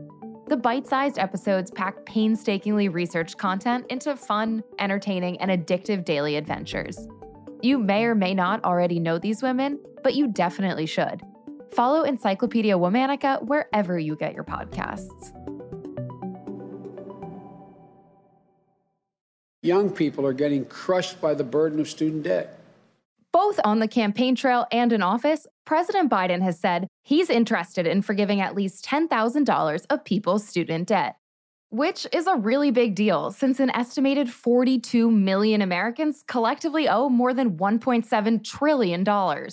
The 0.47 0.57
bite 0.57 0.87
sized 0.87 1.17
episodes 1.17 1.71
pack 1.71 2.05
painstakingly 2.05 2.89
researched 2.89 3.37
content 3.37 3.85
into 3.89 4.15
fun, 4.15 4.63
entertaining, 4.79 5.39
and 5.41 5.49
addictive 5.49 6.05
daily 6.05 6.35
adventures. 6.35 7.07
You 7.61 7.79
may 7.79 8.05
or 8.05 8.13
may 8.13 8.33
not 8.33 8.63
already 8.63 8.99
know 8.99 9.17
these 9.17 9.41
women, 9.41 9.79
but 10.03 10.13
you 10.13 10.27
definitely 10.27 10.85
should. 10.85 11.21
Follow 11.71 12.03
Encyclopedia 12.03 12.77
Womanica 12.77 13.43
wherever 13.43 13.97
you 13.97 14.15
get 14.15 14.33
your 14.33 14.43
podcasts. 14.43 15.33
Young 19.63 19.89
people 19.89 20.27
are 20.27 20.33
getting 20.33 20.65
crushed 20.65 21.19
by 21.19 21.33
the 21.33 21.43
burden 21.43 21.79
of 21.79 21.89
student 21.89 22.21
debt. 22.21 22.54
Both 23.35 23.59
on 23.65 23.79
the 23.79 23.87
campaign 23.89 24.33
trail 24.33 24.65
and 24.71 24.93
in 24.93 25.03
office, 25.03 25.45
President 25.65 26.09
Biden 26.09 26.41
has 26.41 26.57
said 26.57 26.87
he's 27.03 27.29
interested 27.29 27.85
in 27.85 28.01
forgiving 28.01 28.39
at 28.39 28.55
least 28.55 28.85
$10,000 28.85 29.85
of 29.89 30.05
people's 30.05 30.47
student 30.47 30.87
debt, 30.87 31.17
which 31.69 32.07
is 32.13 32.27
a 32.27 32.37
really 32.37 32.71
big 32.71 32.95
deal 32.95 33.31
since 33.31 33.59
an 33.59 33.71
estimated 33.71 34.29
42 34.29 35.11
million 35.11 35.61
Americans 35.61 36.23
collectively 36.25 36.87
owe 36.87 37.09
more 37.09 37.33
than 37.33 37.57
$1.7 37.57 38.41
trillion. 38.41 39.49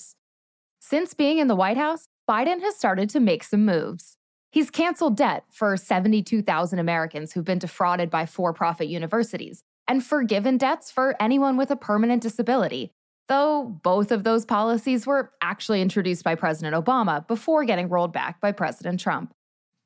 Since 0.79 1.15
being 1.15 1.39
in 1.39 1.49
the 1.49 1.57
White 1.57 1.77
House, 1.77 2.05
Biden 2.31 2.61
has 2.61 2.77
started 2.77 3.11
to 3.11 3.19
make 3.19 3.43
some 3.43 3.65
moves. 3.65 4.17
He's 4.53 4.71
canceled 4.71 5.17
debt 5.17 5.43
for 5.51 5.77
72,000 5.77 6.79
Americans 6.79 7.33
who've 7.33 7.45
been 7.45 7.59
defrauded 7.59 8.11
by 8.11 8.27
for 8.27 8.53
profit 8.53 8.87
universities 8.87 9.65
and 9.89 10.07
forgiven 10.07 10.57
debts 10.57 10.93
for 10.93 11.17
anyone 11.19 11.57
with 11.57 11.73
a 11.73 11.77
permanent 11.77 12.23
disability, 12.23 12.93
though 13.33 13.65
both 13.83 14.13
of 14.13 14.25
those 14.25 14.45
policies 14.45 15.07
were 15.07 15.33
actually 15.41 15.81
introduced 15.81 16.23
by 16.23 16.35
President 16.35 16.77
Obama 16.77 17.27
before 17.27 17.65
getting 17.65 17.89
rolled 17.89 18.13
back 18.13 18.39
by 18.43 18.53
President 18.53 19.01
Trump. 19.01 19.33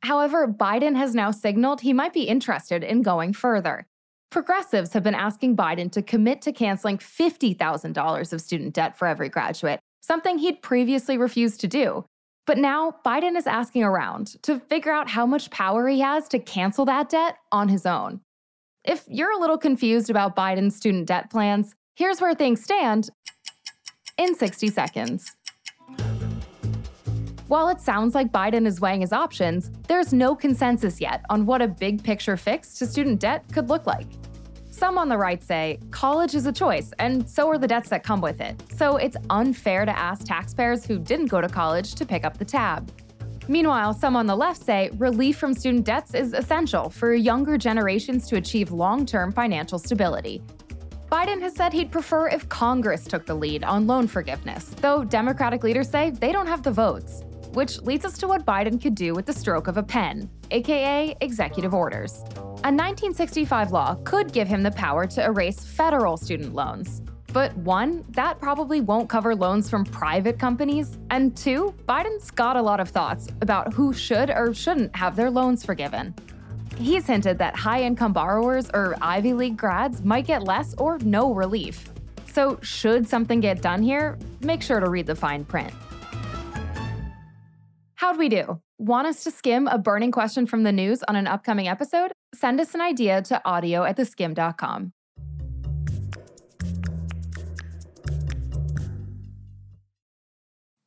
However, 0.03 0.49
Biden 0.49 0.97
has 0.97 1.15
now 1.15 1.31
signaled 1.31 1.81
he 1.81 1.93
might 1.93 2.13
be 2.13 2.25
interested 2.25 2.83
in 2.83 3.03
going 3.03 3.33
further. 3.33 3.87
Progressives 4.33 4.93
have 4.95 5.05
been 5.05 5.15
asking 5.15 5.57
Biden 5.57 5.93
to 5.93 6.03
commit 6.03 6.43
to 6.43 6.53
canceling 6.53 6.99
$50,000 6.99 8.33
of 8.33 8.41
student 8.41 8.75
debt 8.75 8.99
for 8.99 9.07
every 9.07 9.29
graduate, 9.29 9.79
something 10.01 10.39
he'd 10.39 10.61
previously 10.61 11.17
refused 11.17 11.61
to 11.61 11.69
do. 11.69 12.05
But 12.49 12.59
now 12.59 12.97
Biden 13.07 13.37
is 13.37 13.47
asking 13.47 13.85
around 13.85 14.43
to 14.43 14.59
figure 14.59 14.93
out 14.93 15.09
how 15.09 15.25
much 15.25 15.51
power 15.51 15.87
he 15.87 16.01
has 16.01 16.27
to 16.31 16.41
cancel 16.41 16.85
that 16.87 17.11
debt 17.11 17.37
on 17.53 17.69
his 17.69 17.87
own. 17.87 18.23
If 18.83 19.05
you're 19.07 19.31
a 19.31 19.39
little 19.39 19.59
confused 19.59 20.11
about 20.11 20.35
Biden's 20.35 20.75
student 20.75 21.07
debt 21.07 21.31
plans, 21.31 21.77
here's 21.95 22.21
where 22.21 22.35
things 22.35 22.61
stand 22.61 23.09
in 24.19 24.35
60 24.35 24.69
seconds. 24.69 25.37
While 27.49 27.69
it 27.69 27.81
sounds 27.81 28.15
like 28.15 28.33
Biden 28.33 28.67
is 28.67 28.81
weighing 28.81 29.03
his 29.03 29.13
options, 29.13 29.71
there's 29.87 30.13
no 30.13 30.35
consensus 30.35 31.01
yet 31.01 31.25
on 31.31 31.47
what 31.47 31.63
a 31.63 31.69
big 31.69 32.03
picture 32.03 32.37
fix 32.37 32.75
to 32.79 32.87
student 32.87 33.21
debt 33.21 33.45
could 33.53 33.69
look 33.69 33.87
like. 33.87 34.07
Some 34.71 34.99
on 34.99 35.09
the 35.09 35.17
right 35.17 35.43
say 35.43 35.79
college 35.91 36.35
is 36.35 36.47
a 36.47 36.53
choice, 36.53 36.93
and 36.99 37.29
so 37.29 37.49
are 37.49 37.57
the 37.57 37.69
debts 37.69 37.89
that 37.91 38.03
come 38.03 38.21
with 38.21 38.41
it, 38.41 38.61
so 38.77 38.97
it's 38.97 39.17
unfair 39.31 39.87
to 39.87 39.97
ask 39.97 40.27
taxpayers 40.27 40.85
who 40.85 40.99
didn't 40.99 41.27
go 41.27 41.41
to 41.41 41.49
college 41.49 41.95
to 41.95 42.05
pick 42.05 42.25
up 42.25 42.37
the 42.37 42.45
tab. 42.45 42.91
Meanwhile, 43.49 43.95
some 43.95 44.17
on 44.17 44.27
the 44.27 44.37
left 44.37 44.61
say 44.61 44.91
relief 44.99 45.39
from 45.39 45.55
student 45.55 45.85
debts 45.85 46.15
is 46.15 46.33
essential 46.33 46.91
for 46.91 47.15
younger 47.15 47.57
generations 47.57 48.29
to 48.29 48.37
achieve 48.37 48.73
long 48.73 49.07
term 49.07 49.31
financial 49.31 49.79
stability, 49.79 50.43
Biden 51.17 51.41
has 51.41 51.55
said 51.55 51.73
he'd 51.73 51.91
prefer 51.91 52.29
if 52.29 52.47
Congress 52.51 53.05
took 53.05 53.25
the 53.25 53.35
lead 53.35 53.65
on 53.65 53.87
loan 53.87 54.07
forgiveness, 54.07 54.75
though 54.83 55.03
Democratic 55.03 55.65
leaders 55.65 55.89
say 55.89 56.11
they 56.11 56.31
don't 56.31 56.47
have 56.47 56.63
the 56.63 56.71
votes. 56.71 57.23
which 57.55 57.81
leads 57.81 58.05
us 58.05 58.19
to 58.19 58.29
what 58.29 58.45
Biden 58.45 58.79
could 58.79 58.95
do 58.95 59.15
with 59.15 59.25
the 59.25 59.33
stroke 59.33 59.67
of 59.67 59.79
a 59.79 59.83
pen, 59.83 60.29
aka 60.51 61.17
executive 61.23 61.73
orders. 61.73 62.13
A 62.65 62.71
1965 62.71 63.73
law 63.73 63.95
could 64.05 64.31
give 64.31 64.47
him 64.47 64.63
the 64.63 64.73
power 64.73 65.07
to 65.07 65.25
erase 65.25 65.65
federal 65.65 66.19
student 66.19 66.55
loans. 66.55 67.01
But 67.33 67.57
one, 67.57 68.05
that 68.11 68.39
probably 68.39 68.83
won't 68.83 69.09
cover 69.09 69.35
loans 69.35 69.71
from 69.71 69.87
private 69.87 70.39
companies. 70.39 70.99
And 71.09 71.35
two, 71.35 71.75
Biden's 71.89 72.31
got 72.31 72.57
a 72.59 72.63
lot 72.63 72.79
of 72.79 72.91
thoughts 72.91 73.29
about 73.41 73.73
who 73.73 73.95
should 73.95 74.29
or 74.29 74.53
shouldn't 74.53 74.95
have 74.95 75.17
their 75.17 75.31
loans 75.31 75.65
forgiven. 75.65 76.15
He's 76.79 77.07
hinted 77.07 77.39
that 77.39 77.57
high 77.57 77.83
income 77.83 78.13
borrowers 78.13 78.71
or 78.75 78.97
Ivy 79.01 79.33
League 79.33 79.57
grads 79.57 80.03
might 80.03 80.27
get 80.27 80.43
less 80.43 80.75
or 80.75 80.99
no 80.99 81.33
relief. 81.33 81.89
So, 82.33 82.59
should 82.61 83.09
something 83.09 83.41
get 83.41 83.63
done 83.63 83.83
here, 83.83 84.19
make 84.41 84.61
sure 84.61 84.79
to 84.79 84.91
read 84.91 85.07
the 85.07 85.15
fine 85.15 85.45
print. 85.45 85.73
How'd 87.95 88.19
we 88.19 88.29
do? 88.29 88.61
Want 88.79 89.07
us 89.07 89.25
to 89.25 89.31
skim 89.31 89.69
a 89.69 89.79
burning 89.79 90.13
question 90.13 90.47
from 90.47 90.63
the 90.65 90.73
news 90.73 91.03
on 91.09 91.17
an 91.17 91.27
upcoming 91.27 91.67
episode? 91.67 92.13
Send 92.35 92.61
us 92.61 92.75
an 92.75 92.83
idea 92.83 93.23
to 93.23 93.41
audio 93.47 93.85
at 93.85 93.97
theskimm.com. 93.97 94.93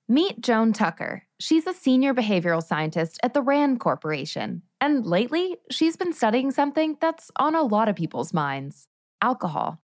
Meet 0.08 0.42
Joan 0.42 0.72
Tucker. 0.72 1.24
She's 1.40 1.66
a 1.66 1.74
senior 1.74 2.14
behavioral 2.14 2.64
scientist 2.64 3.20
at 3.24 3.34
the 3.34 3.42
RAND 3.42 3.80
Corporation. 3.80 4.62
And 4.82 5.06
lately, 5.06 5.58
she's 5.70 5.98
been 5.98 6.14
studying 6.14 6.52
something 6.52 6.98
that's 7.02 7.32
on 7.38 7.56
a 7.56 7.64
lot 7.64 7.90
of 7.90 7.96
people's 7.96 8.34
minds 8.34 8.88
alcohol. 9.22 9.82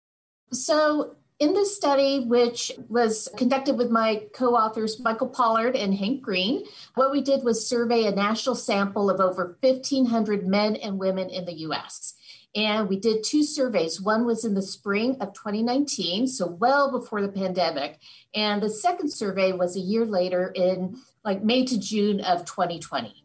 So, 0.52 1.16
in 1.38 1.54
this 1.54 1.76
study, 1.76 2.26
which 2.26 2.72
was 2.88 3.28
conducted 3.36 3.78
with 3.78 3.92
my 3.92 4.24
co 4.34 4.56
authors 4.56 5.02
Michael 5.02 5.28
Pollard 5.28 5.76
and 5.76 5.94
Hank 5.94 6.22
Green, 6.22 6.64
what 6.96 7.12
we 7.12 7.22
did 7.22 7.44
was 7.44 7.68
survey 7.68 8.06
a 8.06 8.12
national 8.12 8.56
sample 8.56 9.10
of 9.10 9.20
over 9.20 9.58
1,500 9.60 10.48
men 10.48 10.78
and 10.78 10.98
women 10.98 11.30
in 11.30 11.44
the 11.44 11.60
US. 11.68 12.14
And 12.56 12.88
we 12.88 12.98
did 12.98 13.22
two 13.22 13.44
surveys. 13.44 14.00
One 14.00 14.26
was 14.26 14.46
in 14.46 14.54
the 14.54 14.62
spring 14.62 15.18
of 15.20 15.34
2019, 15.34 16.28
so 16.28 16.48
well 16.48 16.90
before 16.90 17.22
the 17.22 17.28
pandemic. 17.28 18.00
And 18.34 18.64
the 18.64 18.70
second 18.70 19.12
survey 19.12 19.52
was 19.52 19.76
a 19.76 19.82
year 19.82 20.06
later 20.06 20.54
in 20.56 20.96
like 21.26 21.44
May 21.44 21.66
to 21.66 21.78
June 21.78 22.22
of 22.22 22.46
2020. 22.46 23.25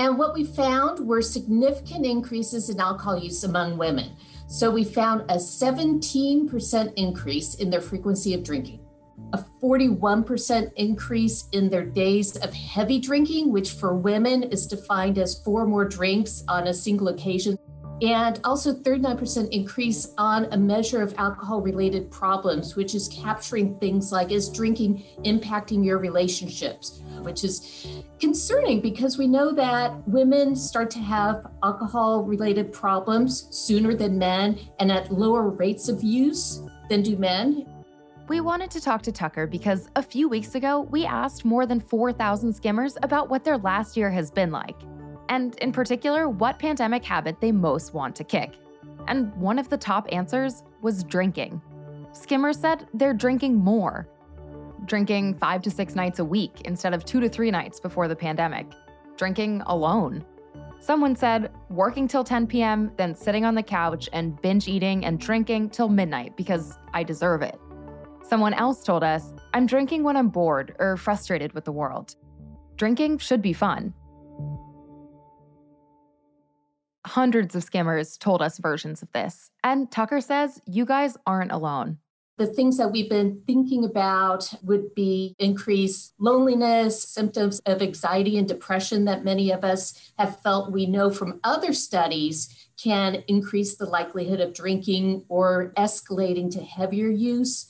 And 0.00 0.16
what 0.16 0.32
we 0.32 0.44
found 0.44 1.06
were 1.06 1.20
significant 1.20 2.06
increases 2.06 2.70
in 2.70 2.80
alcohol 2.80 3.18
use 3.18 3.44
among 3.44 3.76
women. 3.76 4.16
So 4.46 4.70
we 4.70 4.82
found 4.82 5.30
a 5.30 5.34
17% 5.34 6.92
increase 6.96 7.54
in 7.56 7.68
their 7.68 7.82
frequency 7.82 8.32
of 8.32 8.42
drinking, 8.42 8.80
a 9.34 9.44
41% 9.62 10.72
increase 10.76 11.48
in 11.52 11.68
their 11.68 11.84
days 11.84 12.34
of 12.36 12.54
heavy 12.54 12.98
drinking, 12.98 13.52
which 13.52 13.72
for 13.72 13.94
women 13.94 14.44
is 14.44 14.66
defined 14.66 15.18
as 15.18 15.42
four 15.44 15.66
more 15.66 15.84
drinks 15.84 16.44
on 16.48 16.68
a 16.68 16.72
single 16.72 17.08
occasion, 17.08 17.58
and 18.00 18.40
also 18.42 18.72
39% 18.72 19.50
increase 19.50 20.14
on 20.16 20.46
a 20.52 20.56
measure 20.56 21.02
of 21.02 21.14
alcohol 21.18 21.60
related 21.60 22.10
problems, 22.10 22.74
which 22.74 22.94
is 22.94 23.06
capturing 23.08 23.78
things 23.78 24.12
like 24.12 24.32
is 24.32 24.48
drinking 24.48 25.04
impacting 25.26 25.84
your 25.84 25.98
relationships? 25.98 27.02
Which 27.24 27.44
is 27.44 28.02
concerning 28.18 28.80
because 28.80 29.18
we 29.18 29.26
know 29.26 29.52
that 29.52 30.06
women 30.08 30.56
start 30.56 30.90
to 30.90 30.98
have 30.98 31.46
alcohol 31.62 32.24
related 32.24 32.72
problems 32.72 33.46
sooner 33.50 33.94
than 33.94 34.18
men 34.18 34.58
and 34.78 34.90
at 34.90 35.12
lower 35.12 35.48
rates 35.48 35.88
of 35.88 36.02
use 36.02 36.62
than 36.88 37.02
do 37.02 37.16
men. 37.16 37.66
We 38.28 38.40
wanted 38.40 38.70
to 38.72 38.80
talk 38.80 39.02
to 39.02 39.12
Tucker 39.12 39.46
because 39.46 39.88
a 39.96 40.02
few 40.02 40.28
weeks 40.28 40.54
ago, 40.54 40.82
we 40.82 41.04
asked 41.04 41.44
more 41.44 41.66
than 41.66 41.80
4,000 41.80 42.52
skimmers 42.52 42.96
about 43.02 43.28
what 43.28 43.42
their 43.42 43.58
last 43.58 43.96
year 43.96 44.10
has 44.10 44.30
been 44.30 44.52
like, 44.52 44.76
and 45.28 45.56
in 45.56 45.72
particular, 45.72 46.28
what 46.28 46.58
pandemic 46.58 47.04
habit 47.04 47.40
they 47.40 47.50
most 47.50 47.92
want 47.92 48.14
to 48.16 48.24
kick. 48.24 48.54
And 49.08 49.34
one 49.34 49.58
of 49.58 49.68
the 49.68 49.76
top 49.76 50.06
answers 50.12 50.62
was 50.80 51.02
drinking. 51.02 51.60
Skimmers 52.12 52.58
said 52.58 52.86
they're 52.94 53.14
drinking 53.14 53.56
more, 53.56 54.08
drinking 54.84 55.34
five 55.34 55.62
to 55.62 55.70
six 55.70 55.94
nights 55.94 56.18
a 56.18 56.24
week 56.24 56.62
instead 56.64 56.94
of 56.94 57.04
two 57.04 57.20
to 57.20 57.28
three 57.28 57.50
nights 57.50 57.80
before 57.80 58.08
the 58.08 58.16
pandemic, 58.16 58.66
drinking 59.16 59.62
alone. 59.66 60.24
Someone 60.80 61.14
said, 61.14 61.52
working 61.68 62.08
till 62.08 62.24
10 62.24 62.46
p.m., 62.46 62.90
then 62.96 63.14
sitting 63.14 63.44
on 63.44 63.54
the 63.54 63.62
couch 63.62 64.08
and 64.12 64.40
binge 64.40 64.66
eating 64.66 65.04
and 65.04 65.20
drinking 65.20 65.70
till 65.70 65.88
midnight 65.88 66.36
because 66.36 66.78
I 66.94 67.02
deserve 67.02 67.42
it. 67.42 67.58
Someone 68.22 68.54
else 68.54 68.82
told 68.82 69.04
us, 69.04 69.34
I'm 69.52 69.66
drinking 69.66 70.04
when 70.04 70.16
I'm 70.16 70.28
bored 70.28 70.74
or 70.78 70.96
frustrated 70.96 71.52
with 71.52 71.64
the 71.64 71.72
world. 71.72 72.14
Drinking 72.76 73.18
should 73.18 73.42
be 73.42 73.52
fun. 73.52 73.92
Hundreds 77.04 77.54
of 77.54 77.64
skimmers 77.64 78.16
told 78.16 78.40
us 78.40 78.58
versions 78.58 79.02
of 79.02 79.10
this, 79.12 79.50
and 79.64 79.90
Tucker 79.90 80.20
says 80.20 80.60
you 80.66 80.86
guys 80.86 81.16
aren't 81.26 81.50
alone. 81.50 81.98
The 82.40 82.46
things 82.46 82.78
that 82.78 82.90
we've 82.90 83.10
been 83.10 83.42
thinking 83.46 83.84
about 83.84 84.50
would 84.62 84.94
be 84.94 85.34
increased 85.38 86.14
loneliness, 86.18 87.02
symptoms 87.02 87.60
of 87.66 87.82
anxiety 87.82 88.38
and 88.38 88.48
depression 88.48 89.04
that 89.04 89.26
many 89.26 89.50
of 89.50 89.62
us 89.62 90.10
have 90.18 90.40
felt 90.40 90.72
we 90.72 90.86
know 90.86 91.10
from 91.10 91.38
other 91.44 91.74
studies 91.74 92.70
can 92.82 93.22
increase 93.28 93.76
the 93.76 93.84
likelihood 93.84 94.40
of 94.40 94.54
drinking 94.54 95.26
or 95.28 95.74
escalating 95.76 96.50
to 96.52 96.62
heavier 96.62 97.10
use. 97.10 97.66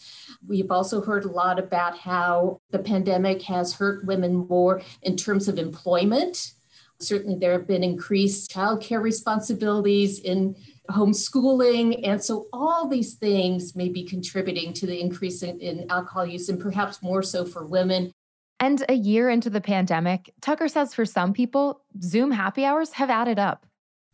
We've 0.46 0.70
also 0.70 1.02
heard 1.02 1.24
a 1.24 1.32
lot 1.32 1.58
about 1.58 1.98
how 1.98 2.60
the 2.70 2.78
pandemic 2.78 3.42
has 3.42 3.74
hurt 3.74 4.06
women 4.06 4.46
more 4.48 4.82
in 5.02 5.16
terms 5.16 5.48
of 5.48 5.58
employment. 5.58 6.52
Certainly, 7.00 7.38
there 7.40 7.52
have 7.52 7.66
been 7.66 7.82
increased 7.82 8.52
childcare 8.52 9.02
responsibilities 9.02 10.20
in 10.20 10.54
homeschooling. 10.90 12.00
And 12.06 12.22
so 12.22 12.46
all 12.52 12.88
these 12.88 13.14
things 13.14 13.74
may 13.74 13.88
be 13.88 14.04
contributing 14.04 14.72
to 14.74 14.86
the 14.86 15.00
increase 15.00 15.42
in, 15.42 15.60
in, 15.60 15.90
alcohol 15.90 16.26
use 16.26 16.48
and 16.48 16.60
perhaps 16.60 17.02
more 17.02 17.22
so 17.22 17.44
for 17.44 17.64
women. 17.64 18.12
And 18.58 18.84
a 18.88 18.94
year 18.94 19.30
into 19.30 19.48
the 19.48 19.60
pandemic, 19.60 20.32
Tucker 20.40 20.68
says 20.68 20.94
for 20.94 21.06
some 21.06 21.32
people, 21.32 21.82
Zoom 22.02 22.30
happy 22.30 22.64
hours 22.64 22.92
have 22.92 23.10
added 23.10 23.38
up. 23.38 23.66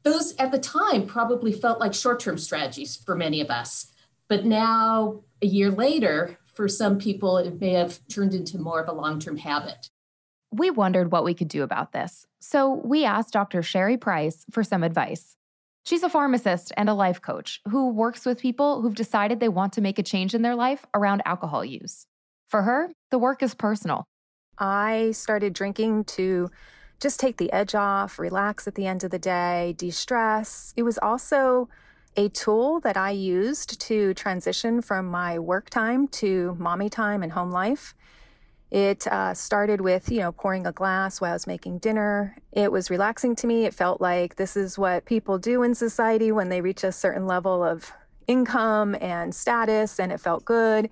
Those 0.04 0.36
at 0.36 0.52
the 0.52 0.58
time 0.58 1.06
probably 1.06 1.52
felt 1.52 1.80
like 1.80 1.92
short 1.92 2.20
term 2.20 2.38
strategies 2.38 2.96
for 2.96 3.16
many 3.16 3.40
of 3.40 3.50
us. 3.50 3.92
But 4.28 4.44
now, 4.44 5.22
a 5.42 5.46
year 5.46 5.70
later, 5.70 6.38
for 6.54 6.68
some 6.68 6.98
people, 6.98 7.38
it 7.38 7.60
may 7.60 7.72
have 7.72 8.00
turned 8.08 8.34
into 8.34 8.58
more 8.58 8.80
of 8.80 8.88
a 8.88 8.92
long 8.92 9.18
term 9.18 9.36
habit. 9.36 9.88
We 10.52 10.70
wondered 10.70 11.10
what 11.10 11.24
we 11.24 11.34
could 11.34 11.48
do 11.48 11.62
about 11.62 11.92
this. 11.92 12.26
So 12.40 12.80
we 12.84 13.04
asked 13.04 13.32
Dr. 13.32 13.62
Sherry 13.62 13.96
Price 13.96 14.44
for 14.50 14.62
some 14.62 14.82
advice. 14.82 15.36
She's 15.86 16.02
a 16.02 16.08
pharmacist 16.08 16.72
and 16.76 16.88
a 16.88 16.94
life 16.94 17.22
coach 17.22 17.60
who 17.68 17.90
works 17.90 18.26
with 18.26 18.40
people 18.40 18.82
who've 18.82 18.92
decided 18.92 19.38
they 19.38 19.48
want 19.48 19.72
to 19.74 19.80
make 19.80 20.00
a 20.00 20.02
change 20.02 20.34
in 20.34 20.42
their 20.42 20.56
life 20.56 20.84
around 20.92 21.22
alcohol 21.24 21.64
use. 21.64 22.06
For 22.48 22.62
her, 22.62 22.90
the 23.12 23.18
work 23.18 23.40
is 23.40 23.54
personal. 23.54 24.04
I 24.58 25.12
started 25.12 25.52
drinking 25.52 26.06
to 26.16 26.50
just 27.00 27.20
take 27.20 27.36
the 27.36 27.52
edge 27.52 27.76
off, 27.76 28.18
relax 28.18 28.66
at 28.66 28.74
the 28.74 28.84
end 28.84 29.04
of 29.04 29.12
the 29.12 29.18
day, 29.20 29.76
de 29.78 29.92
stress. 29.92 30.74
It 30.76 30.82
was 30.82 30.98
also 30.98 31.68
a 32.16 32.30
tool 32.30 32.80
that 32.80 32.96
I 32.96 33.12
used 33.12 33.80
to 33.82 34.12
transition 34.14 34.82
from 34.82 35.06
my 35.06 35.38
work 35.38 35.70
time 35.70 36.08
to 36.08 36.56
mommy 36.58 36.90
time 36.90 37.22
and 37.22 37.30
home 37.30 37.52
life. 37.52 37.94
It 38.70 39.06
uh, 39.06 39.32
started 39.32 39.80
with, 39.80 40.10
you 40.10 40.18
know, 40.18 40.32
pouring 40.32 40.66
a 40.66 40.72
glass 40.72 41.20
while 41.20 41.30
I 41.30 41.34
was 41.34 41.46
making 41.46 41.78
dinner. 41.78 42.36
It 42.52 42.72
was 42.72 42.90
relaxing 42.90 43.36
to 43.36 43.46
me. 43.46 43.64
It 43.64 43.74
felt 43.74 44.00
like 44.00 44.36
this 44.36 44.56
is 44.56 44.76
what 44.76 45.04
people 45.04 45.38
do 45.38 45.62
in 45.62 45.74
society 45.74 46.32
when 46.32 46.48
they 46.48 46.60
reach 46.60 46.82
a 46.82 46.90
certain 46.90 47.26
level 47.26 47.62
of 47.62 47.92
income 48.26 48.96
and 49.00 49.32
status, 49.32 50.00
and 50.00 50.10
it 50.10 50.20
felt 50.20 50.44
good. 50.44 50.90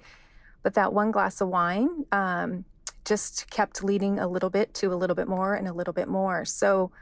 But 0.63 0.75
that 0.75 0.93
one 0.93 1.11
glass 1.11 1.41
of 1.41 1.49
wine 1.49 2.07
um, 2.13 2.65
just 3.05 3.51
kept 3.51 3.83
leading 3.83 4.21
a 4.21 4.29
little 4.29 4.51
bit 4.51 4.73
to 4.75 4.93
a 4.93 4.97
little 4.97 5.17
bit 5.17 5.27
more 5.27 5.55
and 5.55 5.67
a 5.67 5.73
little 5.73 5.93
bit 5.93 6.09
more. 6.09 6.45
So, 6.45 6.93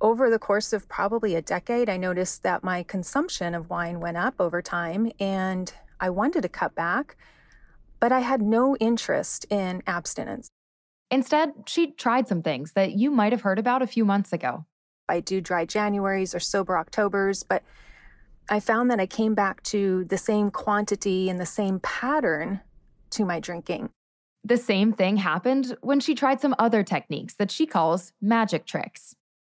over 0.00 0.28
the 0.28 0.38
course 0.38 0.72
of 0.72 0.88
probably 0.88 1.34
a 1.34 1.42
decade, 1.42 1.88
I 1.88 1.96
noticed 1.96 2.42
that 2.42 2.62
my 2.62 2.82
consumption 2.82 3.54
of 3.54 3.70
wine 3.70 4.00
went 4.00 4.16
up 4.16 4.34
over 4.38 4.60
time, 4.60 5.10
and 5.18 5.72
I 5.98 6.10
wanted 6.10 6.42
to 6.42 6.48
cut 6.48 6.74
back 6.74 7.16
but 8.04 8.12
I 8.12 8.20
had 8.20 8.42
no 8.42 8.76
interest 8.76 9.46
in 9.48 9.82
abstinence. 9.86 10.50
Instead, 11.10 11.54
she 11.66 11.92
tried 11.92 12.28
some 12.28 12.42
things 12.42 12.72
that 12.72 12.92
you 12.92 13.10
might 13.10 13.32
have 13.32 13.40
heard 13.40 13.58
about 13.58 13.80
a 13.80 13.86
few 13.86 14.04
months 14.04 14.30
ago. 14.30 14.66
I 15.08 15.20
do 15.20 15.40
dry 15.40 15.64
Januaries 15.64 16.34
or 16.34 16.38
sober 16.38 16.76
Octobers, 16.76 17.44
but 17.44 17.62
I 18.50 18.60
found 18.60 18.90
that 18.90 19.00
I 19.00 19.06
came 19.06 19.34
back 19.34 19.62
to 19.62 20.04
the 20.04 20.18
same 20.18 20.50
quantity 20.50 21.30
and 21.30 21.40
the 21.40 21.46
same 21.46 21.80
pattern 21.80 22.60
to 23.12 23.24
my 23.24 23.40
drinking. 23.40 23.88
The 24.44 24.58
same 24.58 24.92
thing 24.92 25.16
happened 25.16 25.74
when 25.80 25.98
she 25.98 26.14
tried 26.14 26.42
some 26.42 26.54
other 26.58 26.82
techniques 26.82 27.32
that 27.36 27.50
she 27.50 27.64
calls 27.64 28.12
magic 28.20 28.66
tricks. 28.66 29.14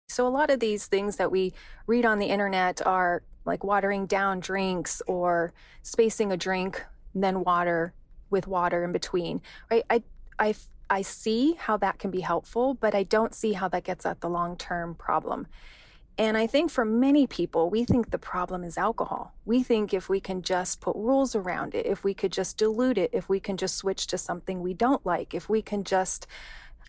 So, 0.08 0.26
a 0.26 0.30
lot 0.30 0.48
of 0.48 0.58
these 0.58 0.86
things 0.86 1.16
that 1.16 1.30
we 1.30 1.52
read 1.86 2.06
on 2.06 2.18
the 2.18 2.28
internet 2.28 2.80
are 2.86 3.24
like 3.44 3.62
watering 3.62 4.06
down 4.06 4.40
drinks 4.40 5.02
or 5.06 5.52
spacing 5.82 6.32
a 6.32 6.36
drink, 6.38 6.82
then 7.14 7.44
water, 7.44 7.92
with 8.30 8.46
water 8.46 8.84
in 8.84 8.92
between, 8.92 9.40
right? 9.70 9.84
I, 9.90 10.02
I 10.38 10.54
I 10.90 11.02
see 11.02 11.54
how 11.58 11.76
that 11.78 11.98
can 11.98 12.10
be 12.10 12.20
helpful, 12.20 12.74
but 12.74 12.94
I 12.94 13.02
don't 13.02 13.34
see 13.34 13.52
how 13.52 13.68
that 13.68 13.84
gets 13.84 14.06
at 14.06 14.20
the 14.20 14.28
long 14.28 14.56
term 14.56 14.94
problem. 14.94 15.46
And 16.16 16.36
I 16.36 16.48
think 16.48 16.70
for 16.70 16.84
many 16.84 17.28
people, 17.28 17.70
we 17.70 17.84
think 17.84 18.10
the 18.10 18.18
problem 18.18 18.64
is 18.64 18.76
alcohol. 18.76 19.34
We 19.44 19.62
think 19.62 19.94
if 19.94 20.08
we 20.08 20.18
can 20.18 20.42
just 20.42 20.80
put 20.80 20.96
rules 20.96 21.36
around 21.36 21.76
it, 21.76 21.86
if 21.86 22.02
we 22.02 22.12
could 22.12 22.32
just 22.32 22.56
dilute 22.56 22.98
it, 22.98 23.10
if 23.12 23.28
we 23.28 23.38
can 23.38 23.56
just 23.56 23.76
switch 23.76 24.08
to 24.08 24.18
something 24.18 24.60
we 24.60 24.74
don't 24.74 25.04
like, 25.06 25.32
if 25.32 25.48
we 25.48 25.62
can 25.62 25.84
just 25.84 26.26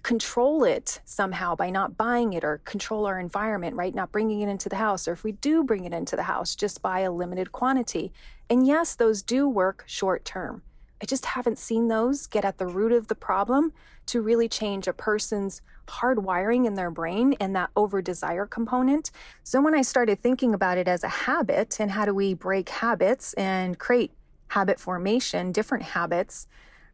control 0.01 0.63
it 0.63 1.01
somehow 1.05 1.55
by 1.55 1.69
not 1.69 1.95
buying 1.95 2.33
it 2.33 2.43
or 2.43 2.61
control 2.65 3.05
our 3.05 3.19
environment, 3.19 3.75
right? 3.75 3.93
Not 3.93 4.11
bringing 4.11 4.41
it 4.41 4.49
into 4.49 4.69
the 4.69 4.77
house, 4.77 5.07
or 5.07 5.11
if 5.11 5.23
we 5.23 5.33
do 5.33 5.63
bring 5.63 5.85
it 5.85 5.93
into 5.93 6.15
the 6.15 6.23
house, 6.23 6.55
just 6.55 6.81
buy 6.81 7.01
a 7.01 7.11
limited 7.11 7.51
quantity. 7.51 8.11
And 8.49 8.65
yes, 8.65 8.95
those 8.95 9.21
do 9.21 9.47
work 9.47 9.83
short 9.85 10.25
term. 10.25 10.63
I 11.01 11.05
just 11.05 11.25
haven't 11.25 11.57
seen 11.57 11.87
those 11.87 12.27
get 12.27 12.43
at 12.43 12.57
the 12.57 12.67
root 12.67 12.91
of 12.91 13.07
the 13.07 13.15
problem 13.15 13.71
to 14.07 14.21
really 14.21 14.49
change 14.49 14.87
a 14.87 14.93
person's 14.93 15.61
hardwiring 15.87 16.65
in 16.65 16.73
their 16.75 16.91
brain 16.91 17.35
and 17.39 17.55
that 17.55 17.69
over 17.75 18.01
desire 18.01 18.45
component. 18.45 19.11
So 19.43 19.61
when 19.61 19.75
I 19.75 19.81
started 19.81 20.19
thinking 20.19 20.53
about 20.53 20.77
it 20.77 20.87
as 20.87 21.03
a 21.03 21.09
habit 21.09 21.79
and 21.79 21.91
how 21.91 22.05
do 22.05 22.13
we 22.13 22.33
break 22.33 22.69
habits 22.69 23.33
and 23.33 23.79
create 23.79 24.11
habit 24.49 24.79
formation, 24.79 25.51
different 25.51 25.83
habits, 25.83 26.47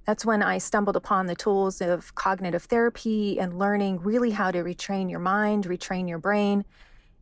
that's 0.05 0.25
when 0.25 0.43
I 0.43 0.59
stumbled 0.59 0.95
upon 0.95 1.25
the 1.25 1.35
tools 1.35 1.81
of 1.81 2.13
cognitive 2.13 2.63
therapy 2.63 3.39
and 3.39 3.57
learning 3.57 4.01
really 4.01 4.31
how 4.31 4.51
to 4.51 4.63
retrain 4.63 5.09
your 5.09 5.19
mind, 5.19 5.65
retrain 5.65 6.07
your 6.07 6.19
brain, 6.19 6.63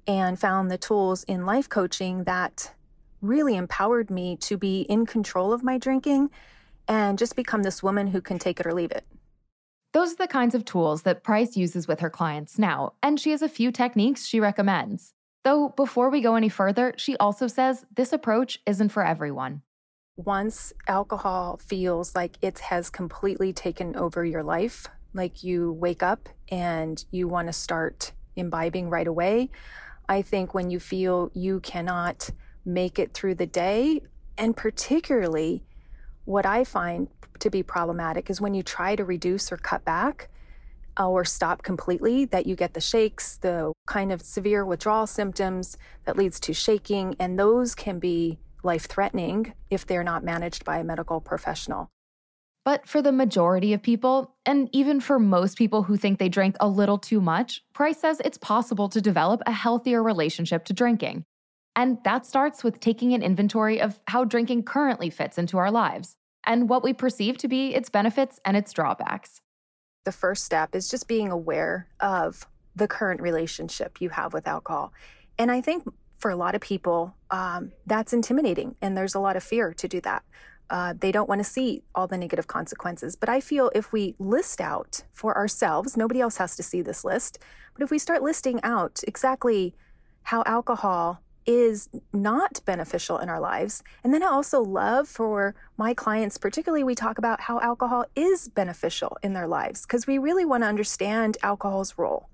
and 0.05 0.37
found 0.37 0.69
the 0.69 0.77
tools 0.77 1.23
in 1.23 1.45
life 1.45 1.69
coaching 1.69 2.25
that 2.25 2.73
really 3.21 3.55
empowered 3.55 4.09
me 4.09 4.35
to 4.35 4.57
be 4.57 4.81
in 4.81 5.05
control 5.05 5.53
of 5.53 5.63
my 5.63 5.77
drinking 5.77 6.29
and 6.87 7.17
just 7.17 7.35
become 7.35 7.63
this 7.63 7.81
woman 7.83 8.07
who 8.07 8.21
can 8.21 8.39
take 8.39 8.59
it 8.59 8.67
or 8.67 8.73
leave 8.73 8.91
it. 8.91 9.05
Those 9.93 10.13
are 10.13 10.17
the 10.17 10.27
kinds 10.27 10.55
of 10.55 10.65
tools 10.65 11.03
that 11.03 11.23
Price 11.23 11.55
uses 11.55 11.87
with 11.87 11.99
her 11.99 12.09
clients 12.09 12.57
now, 12.57 12.93
and 13.03 13.19
she 13.19 13.31
has 13.31 13.41
a 13.41 13.49
few 13.49 13.71
techniques 13.71 14.25
she 14.25 14.39
recommends. 14.39 15.13
Though, 15.43 15.69
before 15.69 16.09
we 16.09 16.21
go 16.21 16.35
any 16.35 16.49
further, 16.49 16.93
she 16.97 17.15
also 17.17 17.47
says 17.47 17.85
this 17.95 18.13
approach 18.13 18.59
isn't 18.65 18.89
for 18.89 19.05
everyone. 19.05 19.61
Once 20.15 20.73
alcohol 20.87 21.57
feels 21.57 22.15
like 22.15 22.37
it 22.41 22.59
has 22.59 22.89
completely 22.89 23.51
taken 23.51 23.95
over 23.95 24.23
your 24.23 24.43
life, 24.43 24.87
like 25.13 25.43
you 25.43 25.73
wake 25.73 26.01
up 26.01 26.29
and 26.49 27.05
you 27.11 27.27
want 27.27 27.47
to 27.47 27.53
start 27.53 28.13
imbibing 28.35 28.89
right 28.89 29.07
away, 29.07 29.49
I 30.09 30.21
think 30.21 30.53
when 30.53 30.69
you 30.69 30.79
feel 30.79 31.29
you 31.33 31.59
cannot 31.59 32.29
make 32.65 32.97
it 32.97 33.13
through 33.13 33.35
the 33.35 33.45
day, 33.45 34.01
and 34.37 34.55
particularly 34.55 35.63
what 36.25 36.45
I 36.45 36.63
find 36.63 37.07
to 37.39 37.49
be 37.49 37.63
problematic 37.63 38.29
is 38.29 38.39
when 38.39 38.53
you 38.53 38.63
try 38.63 38.95
to 38.95 39.03
reduce 39.03 39.51
or 39.51 39.57
cut 39.57 39.83
back 39.83 40.29
uh, 40.99 41.09
or 41.09 41.25
stop 41.25 41.63
completely, 41.63 42.25
that 42.25 42.45
you 42.45 42.55
get 42.55 42.73
the 42.73 42.81
shakes, 42.81 43.37
the 43.37 43.73
kind 43.87 44.11
of 44.11 44.21
severe 44.21 44.65
withdrawal 44.65 45.07
symptoms 45.07 45.77
that 46.05 46.17
leads 46.17 46.39
to 46.41 46.53
shaking, 46.53 47.15
and 47.19 47.37
those 47.37 47.75
can 47.75 47.99
be 47.99 48.37
life 48.61 48.85
threatening 48.85 49.53
if 49.69 49.85
they're 49.85 50.03
not 50.03 50.23
managed 50.23 50.63
by 50.63 50.77
a 50.77 50.83
medical 50.83 51.19
professional. 51.19 51.89
But 52.65 52.87
for 52.87 53.01
the 53.01 53.11
majority 53.11 53.73
of 53.73 53.81
people, 53.81 54.35
and 54.45 54.69
even 54.71 55.01
for 55.01 55.19
most 55.19 55.57
people 55.57 55.83
who 55.83 55.97
think 55.97 56.17
they 56.17 56.29
drank 56.29 56.55
a 56.61 56.67
little 56.67 56.97
too 56.97 57.19
much, 57.19 57.61
Price 57.73 57.99
says 57.99 58.21
it's 58.23 58.37
possible 58.37 58.87
to 58.89 59.01
develop 59.01 59.41
a 59.45 59.51
healthier 59.51 60.01
relationship 60.01 60.63
to 60.65 60.73
drinking. 60.73 61.25
And 61.75 61.97
that 62.03 62.25
starts 62.25 62.63
with 62.63 62.79
taking 62.79 63.13
an 63.13 63.23
inventory 63.23 63.81
of 63.81 63.99
how 64.07 64.25
drinking 64.25 64.63
currently 64.63 65.09
fits 65.09 65.37
into 65.37 65.57
our 65.57 65.71
lives 65.71 66.15
and 66.45 66.69
what 66.69 66.83
we 66.83 66.93
perceive 66.93 67.37
to 67.39 67.47
be 67.47 67.73
its 67.73 67.89
benefits 67.89 68.39
and 68.45 68.55
its 68.55 68.73
drawbacks. 68.73 69.41
The 70.05 70.11
first 70.11 70.43
step 70.43 70.75
is 70.75 70.89
just 70.89 71.07
being 71.07 71.31
aware 71.31 71.87
of 71.99 72.45
the 72.75 72.87
current 72.87 73.21
relationship 73.21 74.01
you 74.01 74.09
have 74.09 74.33
with 74.33 74.47
alcohol. 74.47 74.93
And 75.37 75.51
I 75.51 75.61
think 75.61 75.87
for 76.17 76.29
a 76.31 76.35
lot 76.35 76.55
of 76.55 76.61
people, 76.61 77.15
um, 77.31 77.71
that's 77.85 78.13
intimidating, 78.13 78.75
and 78.81 78.95
there's 78.95 79.15
a 79.15 79.19
lot 79.19 79.35
of 79.35 79.43
fear 79.43 79.73
to 79.73 79.87
do 79.87 80.01
that. 80.01 80.23
Uh, 80.69 80.93
they 80.97 81.11
don't 81.11 81.27
want 81.29 81.39
to 81.39 81.43
see 81.43 81.83
all 81.93 82.07
the 82.07 82.17
negative 82.17 82.47
consequences. 82.47 83.15
But 83.15 83.29
I 83.29 83.39
feel 83.39 83.71
if 83.75 83.91
we 83.91 84.15
list 84.19 84.61
out 84.61 85.03
for 85.13 85.35
ourselves, 85.37 85.97
nobody 85.97 86.21
else 86.21 86.37
has 86.37 86.55
to 86.55 86.63
see 86.63 86.81
this 86.81 87.03
list, 87.03 87.39
but 87.73 87.83
if 87.83 87.91
we 87.91 87.99
start 87.99 88.23
listing 88.23 88.59
out 88.63 89.01
exactly 89.07 89.75
how 90.23 90.43
alcohol 90.45 91.21
is 91.45 91.89
not 92.11 92.61
beneficial 92.65 93.17
in 93.17 93.29
our 93.29 93.39
lives. 93.39 93.83
And 94.03 94.13
then 94.13 94.23
I 94.23 94.27
also 94.27 94.61
love 94.61 95.07
for 95.07 95.55
my 95.77 95.93
clients, 95.93 96.37
particularly, 96.37 96.83
we 96.83 96.95
talk 96.95 97.17
about 97.17 97.41
how 97.41 97.59
alcohol 97.59 98.05
is 98.15 98.47
beneficial 98.49 99.17
in 99.23 99.33
their 99.33 99.47
lives 99.47 99.81
because 99.81 100.07
we 100.07 100.17
really 100.17 100.45
want 100.45 100.63
to 100.63 100.67
understand 100.67 101.37
alcohol's 101.43 101.97
role. 101.97 102.29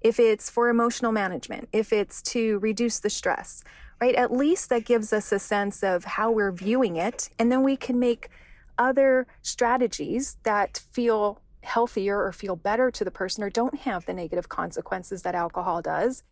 If 0.00 0.20
it's 0.20 0.50
for 0.50 0.68
emotional 0.68 1.12
management, 1.12 1.68
if 1.72 1.92
it's 1.92 2.20
to 2.22 2.58
reduce 2.58 3.00
the 3.00 3.10
stress, 3.10 3.64
right? 4.00 4.14
At 4.14 4.32
least 4.32 4.68
that 4.68 4.84
gives 4.84 5.12
us 5.12 5.32
a 5.32 5.38
sense 5.38 5.82
of 5.82 6.04
how 6.04 6.30
we're 6.30 6.52
viewing 6.52 6.96
it. 6.96 7.30
And 7.38 7.50
then 7.50 7.62
we 7.62 7.76
can 7.76 7.98
make 7.98 8.28
other 8.76 9.26
strategies 9.42 10.36
that 10.42 10.82
feel 10.92 11.40
healthier 11.62 12.22
or 12.22 12.32
feel 12.32 12.56
better 12.56 12.90
to 12.90 13.04
the 13.04 13.10
person 13.10 13.42
or 13.42 13.50
don't 13.50 13.80
have 13.80 14.04
the 14.04 14.12
negative 14.12 14.48
consequences 14.48 15.22
that 15.22 15.34
alcohol 15.34 15.80
does. 15.80 16.22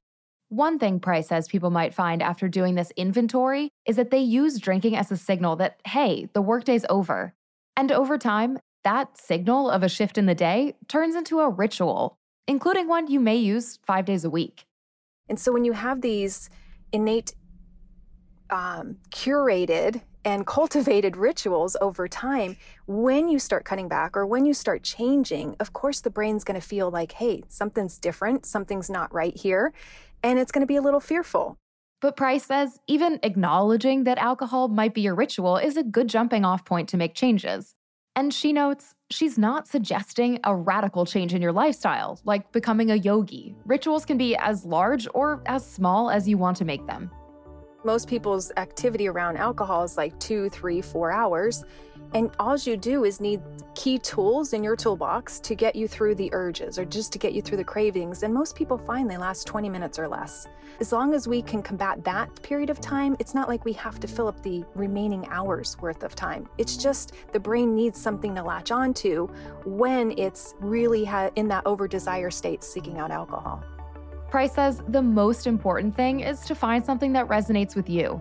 One 0.52 0.78
thing 0.78 1.00
Price 1.00 1.28
says 1.28 1.48
people 1.48 1.70
might 1.70 1.94
find 1.94 2.22
after 2.22 2.46
doing 2.46 2.74
this 2.74 2.92
inventory 2.94 3.70
is 3.86 3.96
that 3.96 4.10
they 4.10 4.18
use 4.18 4.58
drinking 4.58 4.94
as 4.96 5.10
a 5.10 5.16
signal 5.16 5.56
that, 5.56 5.80
hey, 5.86 6.28
the 6.34 6.42
workday's 6.42 6.84
over. 6.90 7.32
And 7.74 7.90
over 7.90 8.18
time, 8.18 8.58
that 8.84 9.16
signal 9.16 9.70
of 9.70 9.82
a 9.82 9.88
shift 9.88 10.18
in 10.18 10.26
the 10.26 10.34
day 10.34 10.74
turns 10.88 11.14
into 11.14 11.40
a 11.40 11.48
ritual, 11.48 12.18
including 12.46 12.86
one 12.86 13.06
you 13.10 13.18
may 13.18 13.36
use 13.36 13.78
five 13.86 14.04
days 14.04 14.26
a 14.26 14.30
week. 14.30 14.66
And 15.26 15.40
so 15.40 15.52
when 15.52 15.64
you 15.64 15.72
have 15.72 16.02
these 16.02 16.50
innate, 16.92 17.34
um, 18.50 18.98
curated, 19.08 20.02
and 20.24 20.46
cultivated 20.46 21.16
rituals 21.16 21.76
over 21.80 22.06
time, 22.06 22.56
when 22.86 23.28
you 23.28 23.38
start 23.38 23.64
cutting 23.64 23.88
back 23.88 24.16
or 24.16 24.24
when 24.24 24.44
you 24.44 24.54
start 24.54 24.84
changing, 24.84 25.56
of 25.58 25.72
course, 25.72 26.00
the 26.00 26.10
brain's 26.10 26.44
going 26.44 26.60
to 26.60 26.64
feel 26.64 26.90
like, 26.90 27.12
hey, 27.12 27.42
something's 27.48 27.98
different, 27.98 28.46
something's 28.46 28.90
not 28.90 29.12
right 29.12 29.36
here 29.36 29.72
and 30.22 30.38
it's 30.38 30.52
going 30.52 30.62
to 30.62 30.66
be 30.66 30.76
a 30.76 30.82
little 30.82 31.00
fearful. 31.00 31.58
But 32.00 32.16
Price 32.16 32.44
says 32.44 32.80
even 32.88 33.20
acknowledging 33.22 34.04
that 34.04 34.18
alcohol 34.18 34.68
might 34.68 34.94
be 34.94 35.02
your 35.02 35.14
ritual 35.14 35.56
is 35.56 35.76
a 35.76 35.84
good 35.84 36.08
jumping 36.08 36.44
off 36.44 36.64
point 36.64 36.88
to 36.88 36.96
make 36.96 37.14
changes. 37.14 37.74
And 38.16 38.34
she 38.34 38.52
notes 38.52 38.94
she's 39.10 39.38
not 39.38 39.66
suggesting 39.66 40.40
a 40.44 40.54
radical 40.54 41.06
change 41.06 41.32
in 41.32 41.40
your 41.40 41.52
lifestyle, 41.52 42.20
like 42.24 42.50
becoming 42.52 42.90
a 42.90 42.96
yogi. 42.96 43.54
Rituals 43.64 44.04
can 44.04 44.18
be 44.18 44.36
as 44.36 44.64
large 44.64 45.06
or 45.14 45.42
as 45.46 45.64
small 45.64 46.10
as 46.10 46.28
you 46.28 46.36
want 46.36 46.56
to 46.58 46.64
make 46.64 46.86
them. 46.86 47.10
Most 47.84 48.08
people's 48.08 48.52
activity 48.56 49.08
around 49.08 49.38
alcohol 49.38 49.82
is 49.82 49.96
like 49.96 50.18
two, 50.20 50.48
three, 50.50 50.80
four 50.82 51.10
hours. 51.10 51.64
And 52.14 52.30
all 52.38 52.58
you 52.58 52.76
do 52.76 53.04
is 53.04 53.20
need 53.20 53.40
key 53.74 53.98
tools 53.98 54.52
in 54.52 54.62
your 54.62 54.76
toolbox 54.76 55.40
to 55.40 55.54
get 55.54 55.74
you 55.74 55.88
through 55.88 56.14
the 56.16 56.28
urges 56.34 56.78
or 56.78 56.84
just 56.84 57.10
to 57.12 57.18
get 57.18 57.32
you 57.32 57.40
through 57.40 57.56
the 57.56 57.64
cravings. 57.64 58.22
And 58.22 58.34
most 58.34 58.54
people 58.54 58.76
find 58.76 59.10
they 59.10 59.16
last 59.16 59.46
20 59.46 59.70
minutes 59.70 59.98
or 59.98 60.06
less. 60.06 60.46
As 60.78 60.92
long 60.92 61.14
as 61.14 61.26
we 61.26 61.40
can 61.40 61.62
combat 61.62 62.04
that 62.04 62.42
period 62.42 62.68
of 62.68 62.80
time, 62.80 63.16
it's 63.18 63.34
not 63.34 63.48
like 63.48 63.64
we 63.64 63.72
have 63.74 63.98
to 64.00 64.06
fill 64.06 64.28
up 64.28 64.42
the 64.42 64.62
remaining 64.74 65.26
hours 65.28 65.78
worth 65.80 66.02
of 66.02 66.14
time. 66.14 66.48
It's 66.58 66.76
just 66.76 67.14
the 67.32 67.40
brain 67.40 67.74
needs 67.74 67.98
something 67.98 68.34
to 68.34 68.42
latch 68.42 68.70
onto 68.70 69.26
when 69.64 70.16
it's 70.18 70.54
really 70.60 71.04
ha- 71.04 71.30
in 71.36 71.48
that 71.48 71.66
over 71.66 71.88
desire 71.88 72.30
state 72.30 72.62
seeking 72.62 72.98
out 72.98 73.10
alcohol. 73.10 73.64
Price 74.30 74.54
says 74.54 74.82
the 74.88 75.02
most 75.02 75.46
important 75.46 75.94
thing 75.94 76.20
is 76.20 76.40
to 76.40 76.54
find 76.54 76.84
something 76.84 77.12
that 77.12 77.28
resonates 77.28 77.74
with 77.74 77.88
you. 77.88 78.20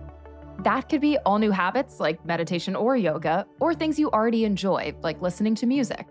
That 0.60 0.88
could 0.88 1.00
be 1.00 1.18
all 1.18 1.38
new 1.38 1.50
habits 1.50 1.98
like 1.98 2.24
meditation 2.24 2.76
or 2.76 2.96
yoga, 2.96 3.46
or 3.58 3.74
things 3.74 3.98
you 3.98 4.10
already 4.10 4.44
enjoy, 4.44 4.94
like 5.02 5.20
listening 5.20 5.54
to 5.56 5.66
music. 5.66 6.06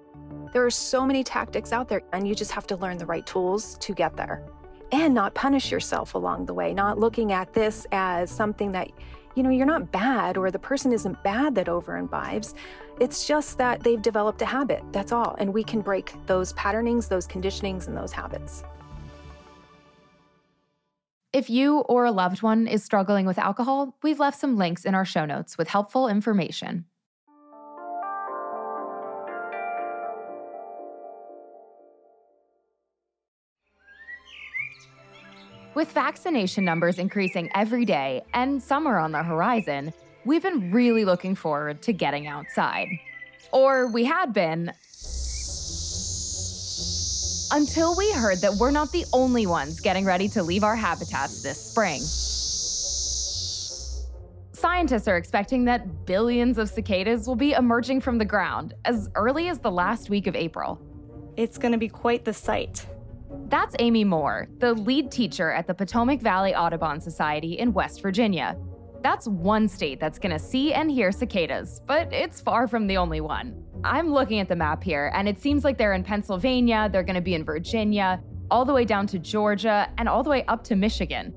There 0.52 0.66
are 0.66 0.72
so 0.72 1.06
many 1.06 1.24
tactics 1.24 1.72
out 1.72 1.88
there, 1.88 2.02
and 2.12 2.28
you 2.28 2.36
just 2.36 2.52
have 2.52 2.68
to 2.68 2.76
learn 2.76 2.98
the 2.98 3.06
right 3.06 3.26
tools 3.26 3.78
to 3.78 3.94
get 3.94 4.18
there. 4.18 4.44
And 4.92 5.14
not 5.14 5.34
punish 5.34 5.72
yourself 5.72 6.16
along 6.16 6.48
the 6.48 6.54
way, 6.54 6.74
not 6.74 7.00
looking 7.00 7.32
at 7.32 7.54
this 7.54 7.88
as 7.94 8.30
something 8.30 8.74
that, 8.74 8.90
you 9.36 9.44
know, 9.44 9.50
you're 9.50 9.66
not 9.66 9.90
bad 9.94 10.36
or 10.36 10.52
the 10.52 10.60
person 10.60 10.92
isn't 10.92 11.24
bad 11.24 11.56
that 11.56 11.70
over 11.70 11.96
imbibes. 11.96 12.54
It's 13.00 13.26
just 13.26 13.58
that 13.58 13.82
they've 13.82 14.02
developed 14.02 14.42
a 14.42 14.46
habit, 14.46 14.84
that's 14.92 15.14
all. 15.14 15.36
And 15.40 15.54
we 15.54 15.64
can 15.64 15.80
break 15.80 16.14
those 16.26 16.52
patternings, 16.54 17.08
those 17.08 17.26
conditionings, 17.26 17.88
and 17.88 17.96
those 17.96 18.12
habits. 18.12 18.66
If 21.34 21.50
you 21.50 21.78
or 21.88 22.04
a 22.04 22.12
loved 22.12 22.42
one 22.42 22.68
is 22.68 22.84
struggling 22.84 23.26
with 23.26 23.40
alcohol, 23.40 23.96
we've 24.04 24.20
left 24.20 24.38
some 24.38 24.58
links 24.58 24.84
in 24.84 24.94
our 24.94 25.06
show 25.06 25.24
notes 25.24 25.58
with 25.58 25.70
helpful 25.70 26.10
information. 26.10 26.84
With 35.74 35.90
vaccination 35.94 36.66
numbers 36.66 37.00
increasing 37.00 37.50
every 37.56 37.86
day 37.86 38.24
and 38.34 38.62
summer 38.62 38.98
on 38.98 39.14
the 39.14 39.24
horizon, 39.24 39.94
we've 40.26 40.44
been 40.44 40.70
really 40.70 41.06
looking 41.06 41.36
forward 41.36 41.82
to 41.84 41.94
getting 41.94 42.28
outside. 42.28 42.90
Or 43.54 43.88
we 43.88 44.04
had 44.04 44.34
been 44.34 44.74
until 47.52 47.96
we 47.96 48.12
heard 48.14 48.40
that 48.40 48.54
we're 48.56 48.72
not 48.72 48.92
the 48.92 49.06
only 49.14 49.46
ones 49.46 49.80
getting 49.80 50.06
ready 50.06 50.28
to 50.30 50.42
leave 50.42 50.64
our 50.64 50.76
habitats 50.76 51.42
this 51.42 51.62
spring. 51.62 52.02
Scientists 54.54 55.08
are 55.08 55.18
expecting 55.18 55.66
that 55.66 56.06
billions 56.06 56.58
of 56.58 56.70
cicadas 56.70 57.28
will 57.28 57.36
be 57.36 57.54
emerging 57.54 58.00
from 58.00 58.18
the 58.18 58.26
ground 58.26 58.74
as 58.86 59.10
early 59.16 59.48
as 59.48 59.60
the 59.60 59.72
last 59.72 60.10
week 60.10 60.28
of 60.28 60.36
April. 60.36 60.80
It's 61.36 61.58
going 61.58 61.72
to 61.72 61.78
be 61.78 61.90
quite 61.90 62.24
the 62.24 62.34
sight. 62.34 62.86
That's 63.48 63.76
Amy 63.80 64.04
Moore, 64.04 64.48
the 64.60 64.74
lead 64.74 65.12
teacher 65.12 65.52
at 65.52 65.66
the 65.68 65.74
Potomac 65.74 66.22
Valley 66.22 66.54
Audubon 66.54 67.02
Society 67.02 67.54
in 67.58 67.74
West 67.74 68.02
Virginia. 68.02 68.56
That's 69.02 69.28
one 69.28 69.68
state 69.68 70.00
that's 70.00 70.20
going 70.20 70.32
to 70.32 70.40
see 70.40 70.74
and 70.74 70.92
hear 70.92 71.12
cicadas, 71.12 71.82
but 71.88 72.14
it's 72.14 72.40
far 72.40 72.68
from 72.68 72.86
the 72.88 72.98
only 72.98 73.20
one. 73.20 73.66
I'm 73.84 74.12
looking 74.14 74.40
at 74.40 74.48
the 74.48 74.56
map 74.56 74.84
here, 74.84 75.12
and 75.16 75.28
it 75.28 75.40
seems 75.40 75.64
like 75.64 75.78
they're 75.78 75.94
in 75.94 76.04
Pennsylvania, 76.04 76.90
they're 76.92 77.04
going 77.04 77.16
to 77.16 77.22
be 77.22 77.34
in 77.34 77.44
Virginia, 77.44 78.22
all 78.52 78.64
the 78.64 78.74
way 78.74 78.86
down 78.86 79.08
to 79.08 79.20
Georgia, 79.20 79.90
and 79.98 80.08
all 80.08 80.22
the 80.22 80.30
way 80.30 80.46
up 80.46 80.64
to 80.66 80.76
Michigan. 80.76 81.34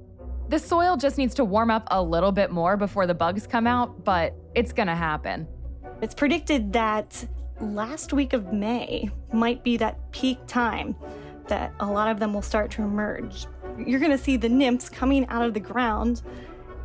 The 0.51 0.59
soil 0.59 0.97
just 0.97 1.17
needs 1.17 1.35
to 1.37 1.45
warm 1.45 1.71
up 1.71 1.89
a 1.91 2.03
little 2.03 2.33
bit 2.33 2.51
more 2.51 2.77
before 2.77 3.07
the 3.07 3.15
bugs 3.15 3.47
come 3.47 3.67
out, 3.67 4.05
but 4.05 4.35
it's 4.55 4.73
gonna 4.73 4.95
happen. 4.95 5.49
It's 6.03 6.15
predicted 6.15 6.73
that 6.75 7.27
last 7.61 8.13
week 8.13 8.35
of 8.35 8.53
May 8.53 9.11
might 9.33 9.65
be 9.65 9.79
that 9.79 10.13
peak 10.13 10.39
time 10.47 10.95
that 11.47 11.73
a 11.81 11.87
lot 11.87 12.11
of 12.11 12.19
them 12.19 12.35
will 12.35 12.43
start 12.43 12.71
to 12.73 12.83
emerge. 12.83 13.47
You're 13.79 14.01
gonna 14.01 14.19
see 14.19 14.37
the 14.37 14.49
nymphs 14.49 14.91
coming 14.91 15.27
out 15.29 15.47
of 15.47 15.55
the 15.55 15.61
ground 15.61 16.23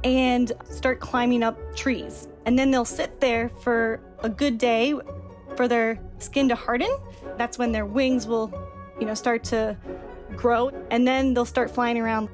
and 0.05 0.53
start 0.69 1.01
climbing 1.01 1.43
up 1.43 1.57
trees. 1.75 2.29
And 2.45 2.57
then 2.57 2.71
they'll 2.71 2.85
sit 2.85 3.19
there 3.19 3.49
for 3.61 3.99
a 4.23 4.29
good 4.29 4.57
day 4.57 4.93
for 5.59 5.67
their 5.67 5.99
skin 6.19 6.47
to 6.47 6.55
harden. 6.55 6.89
That's 7.37 7.57
when 7.57 7.73
their 7.73 7.85
wings 7.85 8.25
will, 8.25 8.49
you 8.97 9.05
know, 9.05 9.13
start 9.13 9.43
to 9.55 9.75
grow 10.37 10.69
and 10.89 11.05
then 11.05 11.33
they'll 11.33 11.43
start 11.43 11.69
flying 11.69 11.97
around 11.97 12.29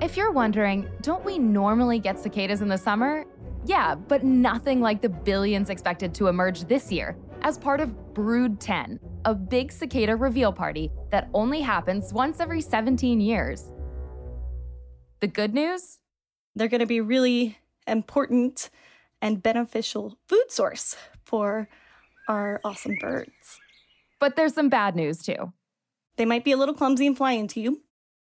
if 0.00 0.16
you're 0.16 0.32
wondering, 0.32 0.88
don't 1.02 1.22
we 1.26 1.38
normally 1.38 1.98
get 1.98 2.18
cicadas 2.18 2.62
in 2.62 2.68
the 2.68 2.78
summer? 2.78 3.26
Yeah, 3.66 3.94
but 3.94 4.24
nothing 4.24 4.80
like 4.80 5.02
the 5.02 5.10
billions 5.10 5.68
expected 5.68 6.14
to 6.14 6.28
emerge 6.28 6.64
this 6.64 6.90
year 6.90 7.18
as 7.42 7.58
part 7.58 7.80
of 7.80 8.14
Brood 8.14 8.58
10, 8.60 8.98
a 9.26 9.34
big 9.34 9.70
cicada 9.70 10.16
reveal 10.16 10.50
party 10.50 10.90
that 11.10 11.28
only 11.34 11.60
happens 11.60 12.14
once 12.14 12.40
every 12.40 12.62
17 12.62 13.20
years. 13.20 13.70
The 15.20 15.26
good 15.26 15.52
news? 15.52 16.00
They're 16.56 16.68
going 16.68 16.80
to 16.80 16.86
be 16.86 17.02
really 17.02 17.58
important 17.86 18.70
and 19.20 19.42
beneficial 19.42 20.16
food 20.26 20.50
source 20.50 20.96
for 21.24 21.68
our 22.28 22.60
awesome 22.64 22.96
birds. 23.00 23.58
But 24.20 24.36
there's 24.36 24.54
some 24.54 24.68
bad 24.68 24.96
news 24.96 25.22
too. 25.22 25.52
They 26.16 26.24
might 26.24 26.44
be 26.44 26.52
a 26.52 26.56
little 26.56 26.74
clumsy 26.74 27.06
and 27.06 27.16
fly 27.16 27.32
into 27.32 27.60
you 27.60 27.80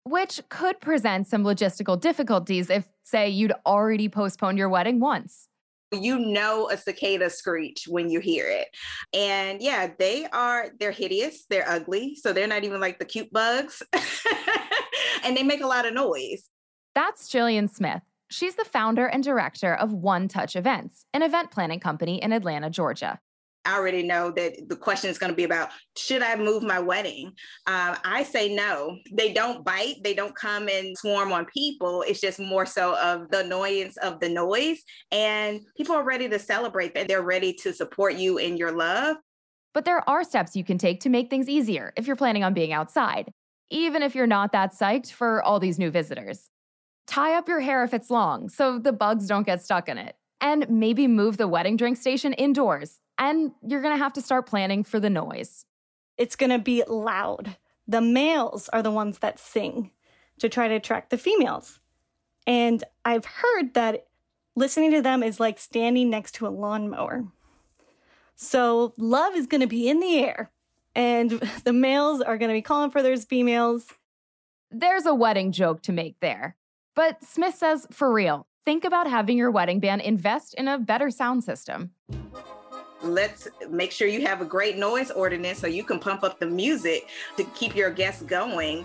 which 0.05 0.41
could 0.49 0.81
present 0.81 1.27
some 1.27 1.45
logistical 1.45 2.01
difficulties 2.01 2.71
if, 2.71 2.89
say, 3.03 3.29
you'd 3.29 3.53
already 3.67 4.09
postponed 4.09 4.59
your 4.59 4.69
wedding 4.69 5.01
once. 5.01 5.49
You 5.93 6.19
know 6.19 6.71
a 6.71 6.77
cicada 6.77 7.29
screech 7.29 7.85
when 7.87 8.09
you 8.09 8.19
hear 8.19 8.47
it. 8.49 8.69
And 9.13 9.61
yeah, 9.61 9.91
they 9.99 10.25
are, 10.27 10.71
they're 10.81 10.91
hideous, 10.91 11.45
they're 11.51 11.69
ugly. 11.69 12.17
So 12.17 12.33
they're 12.33 12.47
not 12.47 12.65
even 12.65 12.81
like 12.81 12.99
the 12.99 13.05
cute 13.05 13.31
bugs. 13.31 13.83
and 15.25 15.37
they 15.37 15.43
make 15.43 15.61
a 15.61 15.67
lot 15.67 15.87
of 15.87 15.93
noise. 15.93 16.49
That's 16.95 17.29
Jillian 17.29 17.69
Smith. 17.69 18.03
She's 18.31 18.55
the 18.55 18.65
founder 18.65 19.07
and 19.07 19.23
director 19.23 19.75
of 19.75 19.93
One 19.93 20.29
Touch 20.29 20.57
Events, 20.57 21.05
an 21.13 21.23
event 21.23 21.51
planning 21.51 21.81
company 21.81 22.23
in 22.23 22.33
Atlanta, 22.33 22.71
Georgia. 22.71 23.21
I 23.65 23.77
already 23.77 24.03
know 24.03 24.31
that 24.33 24.69
the 24.69 24.77
question 24.77 25.11
is 25.11 25.19
going 25.19 25.31
to 25.31 25.37
be 25.37 25.45
about 25.45 25.71
should 25.97 26.23
I 26.23 26.37
move 26.37 26.63
my 26.63 26.79
wedding? 26.79 27.29
Um, 27.67 27.97
I 28.05 28.25
say 28.25 28.55
no. 28.55 28.97
They 29.13 29.33
don't 29.33 29.65
bite, 29.65 29.97
they 30.03 30.15
don't 30.15 30.35
come 30.35 30.69
and 30.69 30.97
swarm 30.99 31.33
on 31.33 31.47
people. 31.47 32.03
It's 32.07 32.21
just 32.21 32.41
more 32.41 32.67
so 32.67 32.97
of 32.99 33.31
the 33.31 33.41
annoyance 33.41 33.97
of 33.99 34.21
the 34.21 34.29
noise. 34.29 34.83
And 35.11 35.61
people 35.77 35.95
are 35.95 36.05
ready 36.05 36.29
to 36.29 36.39
celebrate 36.39 36.95
that. 36.95 37.09
They're 37.09 37.23
ready 37.23 37.53
to 37.63 37.73
support 37.73 38.15
you 38.15 38.39
in 38.39 38.57
your 38.57 38.73
love. 38.73 39.17
But 39.75 39.85
there 39.85 40.09
are 40.09 40.25
steps 40.25 40.57
you 40.57 40.65
can 40.65 40.79
take 40.79 41.01
to 41.01 41.09
make 41.09 41.31
things 41.31 41.49
easier 41.49 41.93
if 41.97 42.07
you're 42.07 42.17
planning 42.17 42.45
on 42.45 42.55
being 42.55 42.73
outside, 42.73 43.33
even 43.71 44.03
if 44.03 44.15
you're 44.15 44.27
not 44.27 44.53
that 44.53 44.75
psyched 44.75 45.13
for 45.13 45.43
all 45.43 45.61
these 45.61 45.79
new 45.79 45.91
visitors. 45.91 46.49
Tie 47.07 47.35
up 47.35 47.49
your 47.49 47.61
hair 47.61 47.85
if 47.85 47.95
it's 47.95 48.11
long 48.11 48.49
so 48.49 48.79
the 48.79 48.93
bugs 48.93 49.27
don't 49.27 49.47
get 49.47 49.63
stuck 49.63 49.89
in 49.89 49.99
it. 49.99 50.17
And 50.41 50.69
maybe 50.69 51.07
move 51.07 51.37
the 51.37 51.47
wedding 51.47 51.77
drink 51.77 51.97
station 51.97 52.33
indoors 52.33 52.99
and 53.23 53.53
you're 53.65 53.81
going 53.81 53.95
to 53.95 54.03
have 54.03 54.13
to 54.15 54.21
start 54.21 54.47
planning 54.47 54.83
for 54.83 54.99
the 54.99 55.09
noise. 55.09 55.65
It's 56.19 56.35
going 56.35 56.51
to 56.51 56.59
be 56.59 56.83
loud. 56.89 57.57
The 57.87 58.01
males 58.01 58.69
are 58.71 58.83
the 58.83 58.91
ones 58.91 59.21
that 59.21 59.39
sing 59.39 59.93
to 60.41 60.49
try 60.49 60.67
to 60.67 60.75
attract 60.75 61.11
the 61.11 61.19
females. 61.19 61.79
And 62.49 62.83
I've 63.05 63.25
heard 63.25 63.75
that 63.75 64.09
listening 64.57 64.91
to 64.91 65.03
them 65.03 65.23
is 65.23 65.39
like 65.39 65.61
standing 65.61 66.11
next 66.11 66.33
to 66.37 66.49
a 66.49 66.51
lawnmower. 66.51 67.25
So 68.35 68.93
love 68.99 69.37
is 69.37 69.47
going 69.47 69.61
to 69.61 69.69
be 69.69 69.89
in 69.89 70.01
the 70.01 70.19
air, 70.19 70.51
and 70.97 71.31
the 71.65 71.73
males 71.73 72.21
are 72.21 72.37
going 72.37 72.49
to 72.49 72.55
be 72.55 72.63
calling 72.63 72.91
for 72.91 73.05
those 73.05 73.25
females. 73.25 73.87
There's 74.73 75.07
a 75.07 75.15
wedding 75.15 75.53
joke 75.53 75.83
to 75.83 75.93
make 75.93 76.19
there. 76.19 76.57
But 76.97 77.23
Smith 77.23 77.55
says, 77.55 77.87
for 77.93 78.13
real, 78.13 78.49
think 78.65 78.85
about 78.85 79.09
having 79.09 79.39
your 79.39 79.53
wedding 79.53 79.79
band 79.79 80.01
invest 80.01 80.55
in 80.55 80.67
a 80.67 80.77
better 80.77 81.09
sound 81.09 81.45
system 81.45 81.93
let's 83.03 83.49
make 83.71 83.93
sure 83.93 84.09
you 84.09 84.27
have 84.27 84.41
a 84.41 84.45
great 84.45 84.77
noise 84.77 85.11
ordinance 85.11 85.59
so 85.59 85.67
you 85.67 85.85
can 85.85 85.99
pump 85.99 86.23
up 86.23 86.39
the 86.39 86.47
music 86.47 87.09
to 87.37 87.45
keep 87.55 87.75
your 87.75 87.91
guests 87.91 88.23
going. 88.23 88.85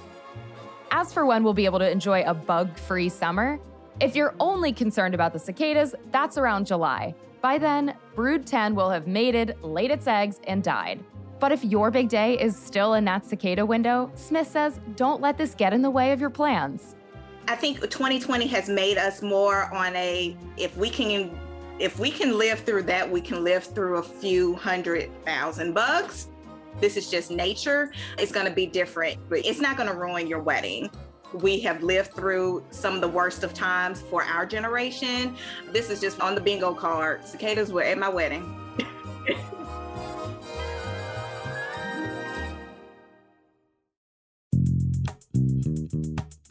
As 0.92 1.14
for 1.14 1.26
when 1.26 1.44
we'll 1.44 1.54
be 1.54 1.66
able 1.66 1.80
to 1.80 1.90
enjoy 1.90 2.24
a 2.24 2.34
bug 2.34 2.78
free 2.78 3.10
summer, 3.10 3.60
if 4.00 4.16
you're 4.16 4.36
only 4.40 4.72
concerned 4.72 5.14
about 5.14 5.34
the 5.34 5.40
cicadas, 5.40 5.96
that's 6.12 6.38
around 6.38 6.66
July. 6.66 7.14
By 7.42 7.58
then, 7.58 7.96
Brood 8.16 8.46
10 8.46 8.76
will 8.76 8.90
have 8.90 9.08
mated, 9.08 9.56
laid 9.62 9.92
its 9.92 10.08
eggs, 10.08 10.40
and 10.46 10.64
died. 10.64 11.04
But 11.40 11.52
if 11.52 11.64
your 11.64 11.92
big 11.92 12.10
day 12.10 12.40
is 12.40 12.56
still 12.56 12.96
in 12.96 13.06
that 13.06 13.26
cicada 13.26 13.66
window, 13.66 14.12
Smith 14.16 14.48
says 14.48 14.80
don't 14.96 15.22
let 15.22 15.38
this 15.38 15.54
get 15.54 15.74
in 15.74 15.82
the 15.82 15.90
way 15.90 16.12
of 16.12 16.20
your 16.20 16.32
plans. 16.32 16.96
I 17.48 17.56
think 17.56 17.80
2020 17.80 18.48
has 18.48 18.68
made 18.68 18.98
us 18.98 19.22
more 19.22 19.74
on 19.74 19.96
a 19.96 20.36
if 20.58 20.76
we 20.76 20.90
can 20.90 21.38
if 21.80 22.00
we 22.00 22.10
can 22.10 22.38
live 22.38 22.60
through 22.62 22.84
that, 22.84 23.10
we 23.10 23.22
can 23.22 23.44
live 23.44 23.64
through 23.64 23.98
a 23.98 24.04
few 24.04 24.56
hundred 24.56 25.10
thousand 25.26 25.74
bugs. 25.74 26.28
This 26.80 26.98
is 26.98 27.10
just 27.10 27.32
nature. 27.32 27.92
It's 28.18 28.32
going 28.32 28.46
to 28.46 28.52
be 28.52 28.66
different, 28.66 29.18
but 29.30 29.46
it's 29.46 29.60
not 29.60 29.78
going 29.78 29.90
to 29.90 29.96
ruin 29.96 30.28
your 30.28 30.40
wedding. 30.40 30.90
We 31.34 31.60
have 31.62 31.84
lived 31.84 32.14
through 32.14 32.64
some 32.72 32.96
of 32.96 33.02
the 33.02 33.08
worst 33.08 33.44
of 33.44 33.54
times 33.54 34.02
for 34.02 34.24
our 34.24 34.46
generation. 34.46 35.36
This 35.72 35.90
is 35.90 36.00
just 36.00 36.20
on 36.22 36.36
the 36.36 36.42
bingo 36.42 36.74
card. 36.74 37.26
Cicadas 37.26 37.72
were 37.72 37.84
at 37.84 37.98
my 37.98 38.10
wedding. 38.10 38.56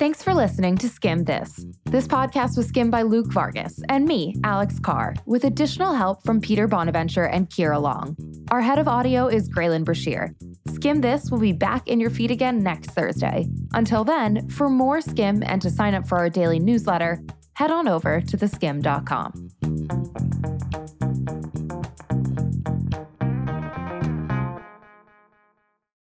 Thanks 0.07 0.23
for 0.23 0.35
listening 0.35 0.79
to 0.79 0.87
Skimm 0.87 1.27
This. 1.27 1.67
This 1.87 2.07
podcast 2.07 2.57
was 2.57 2.69
skimmed 2.69 2.93
by 2.93 3.03
Luke 3.03 3.33
Vargas 3.33 3.83
and 3.89 4.05
me, 4.05 4.37
Alex 4.45 4.79
Carr, 4.79 5.17
with 5.27 5.43
additional 5.43 5.95
help 5.95 6.25
from 6.25 6.41
Peter 6.41 6.69
Bonaventure 6.69 7.25
and 7.25 7.51
Kira 7.51 7.83
Long. 7.83 8.17
Our 8.53 8.61
head 8.61 8.79
of 8.79 8.87
audio 8.87 9.27
is 9.27 9.51
Graylin 9.51 9.85
Brashear. 9.85 10.33
Skimm 10.69 11.03
This 11.03 11.29
will 11.29 11.41
be 11.41 11.51
back 11.51 11.89
in 11.89 11.99
your 11.99 12.11
feed 12.11 12.31
again 12.31 12.61
next 12.61 12.93
Thursday. 12.93 13.49
Until 13.73 14.05
then, 14.05 14.49
for 14.49 14.69
more 14.69 14.99
Skimm 14.99 15.43
and 15.45 15.61
to 15.61 15.71
sign 15.71 15.93
up 15.93 16.07
for 16.07 16.19
our 16.19 16.31
daily 16.31 16.61
newsletter, 16.61 17.21
head 17.55 17.73
on 17.73 17.89
over 17.89 18.21
to 18.21 18.37
theskimm.com. 18.37 19.51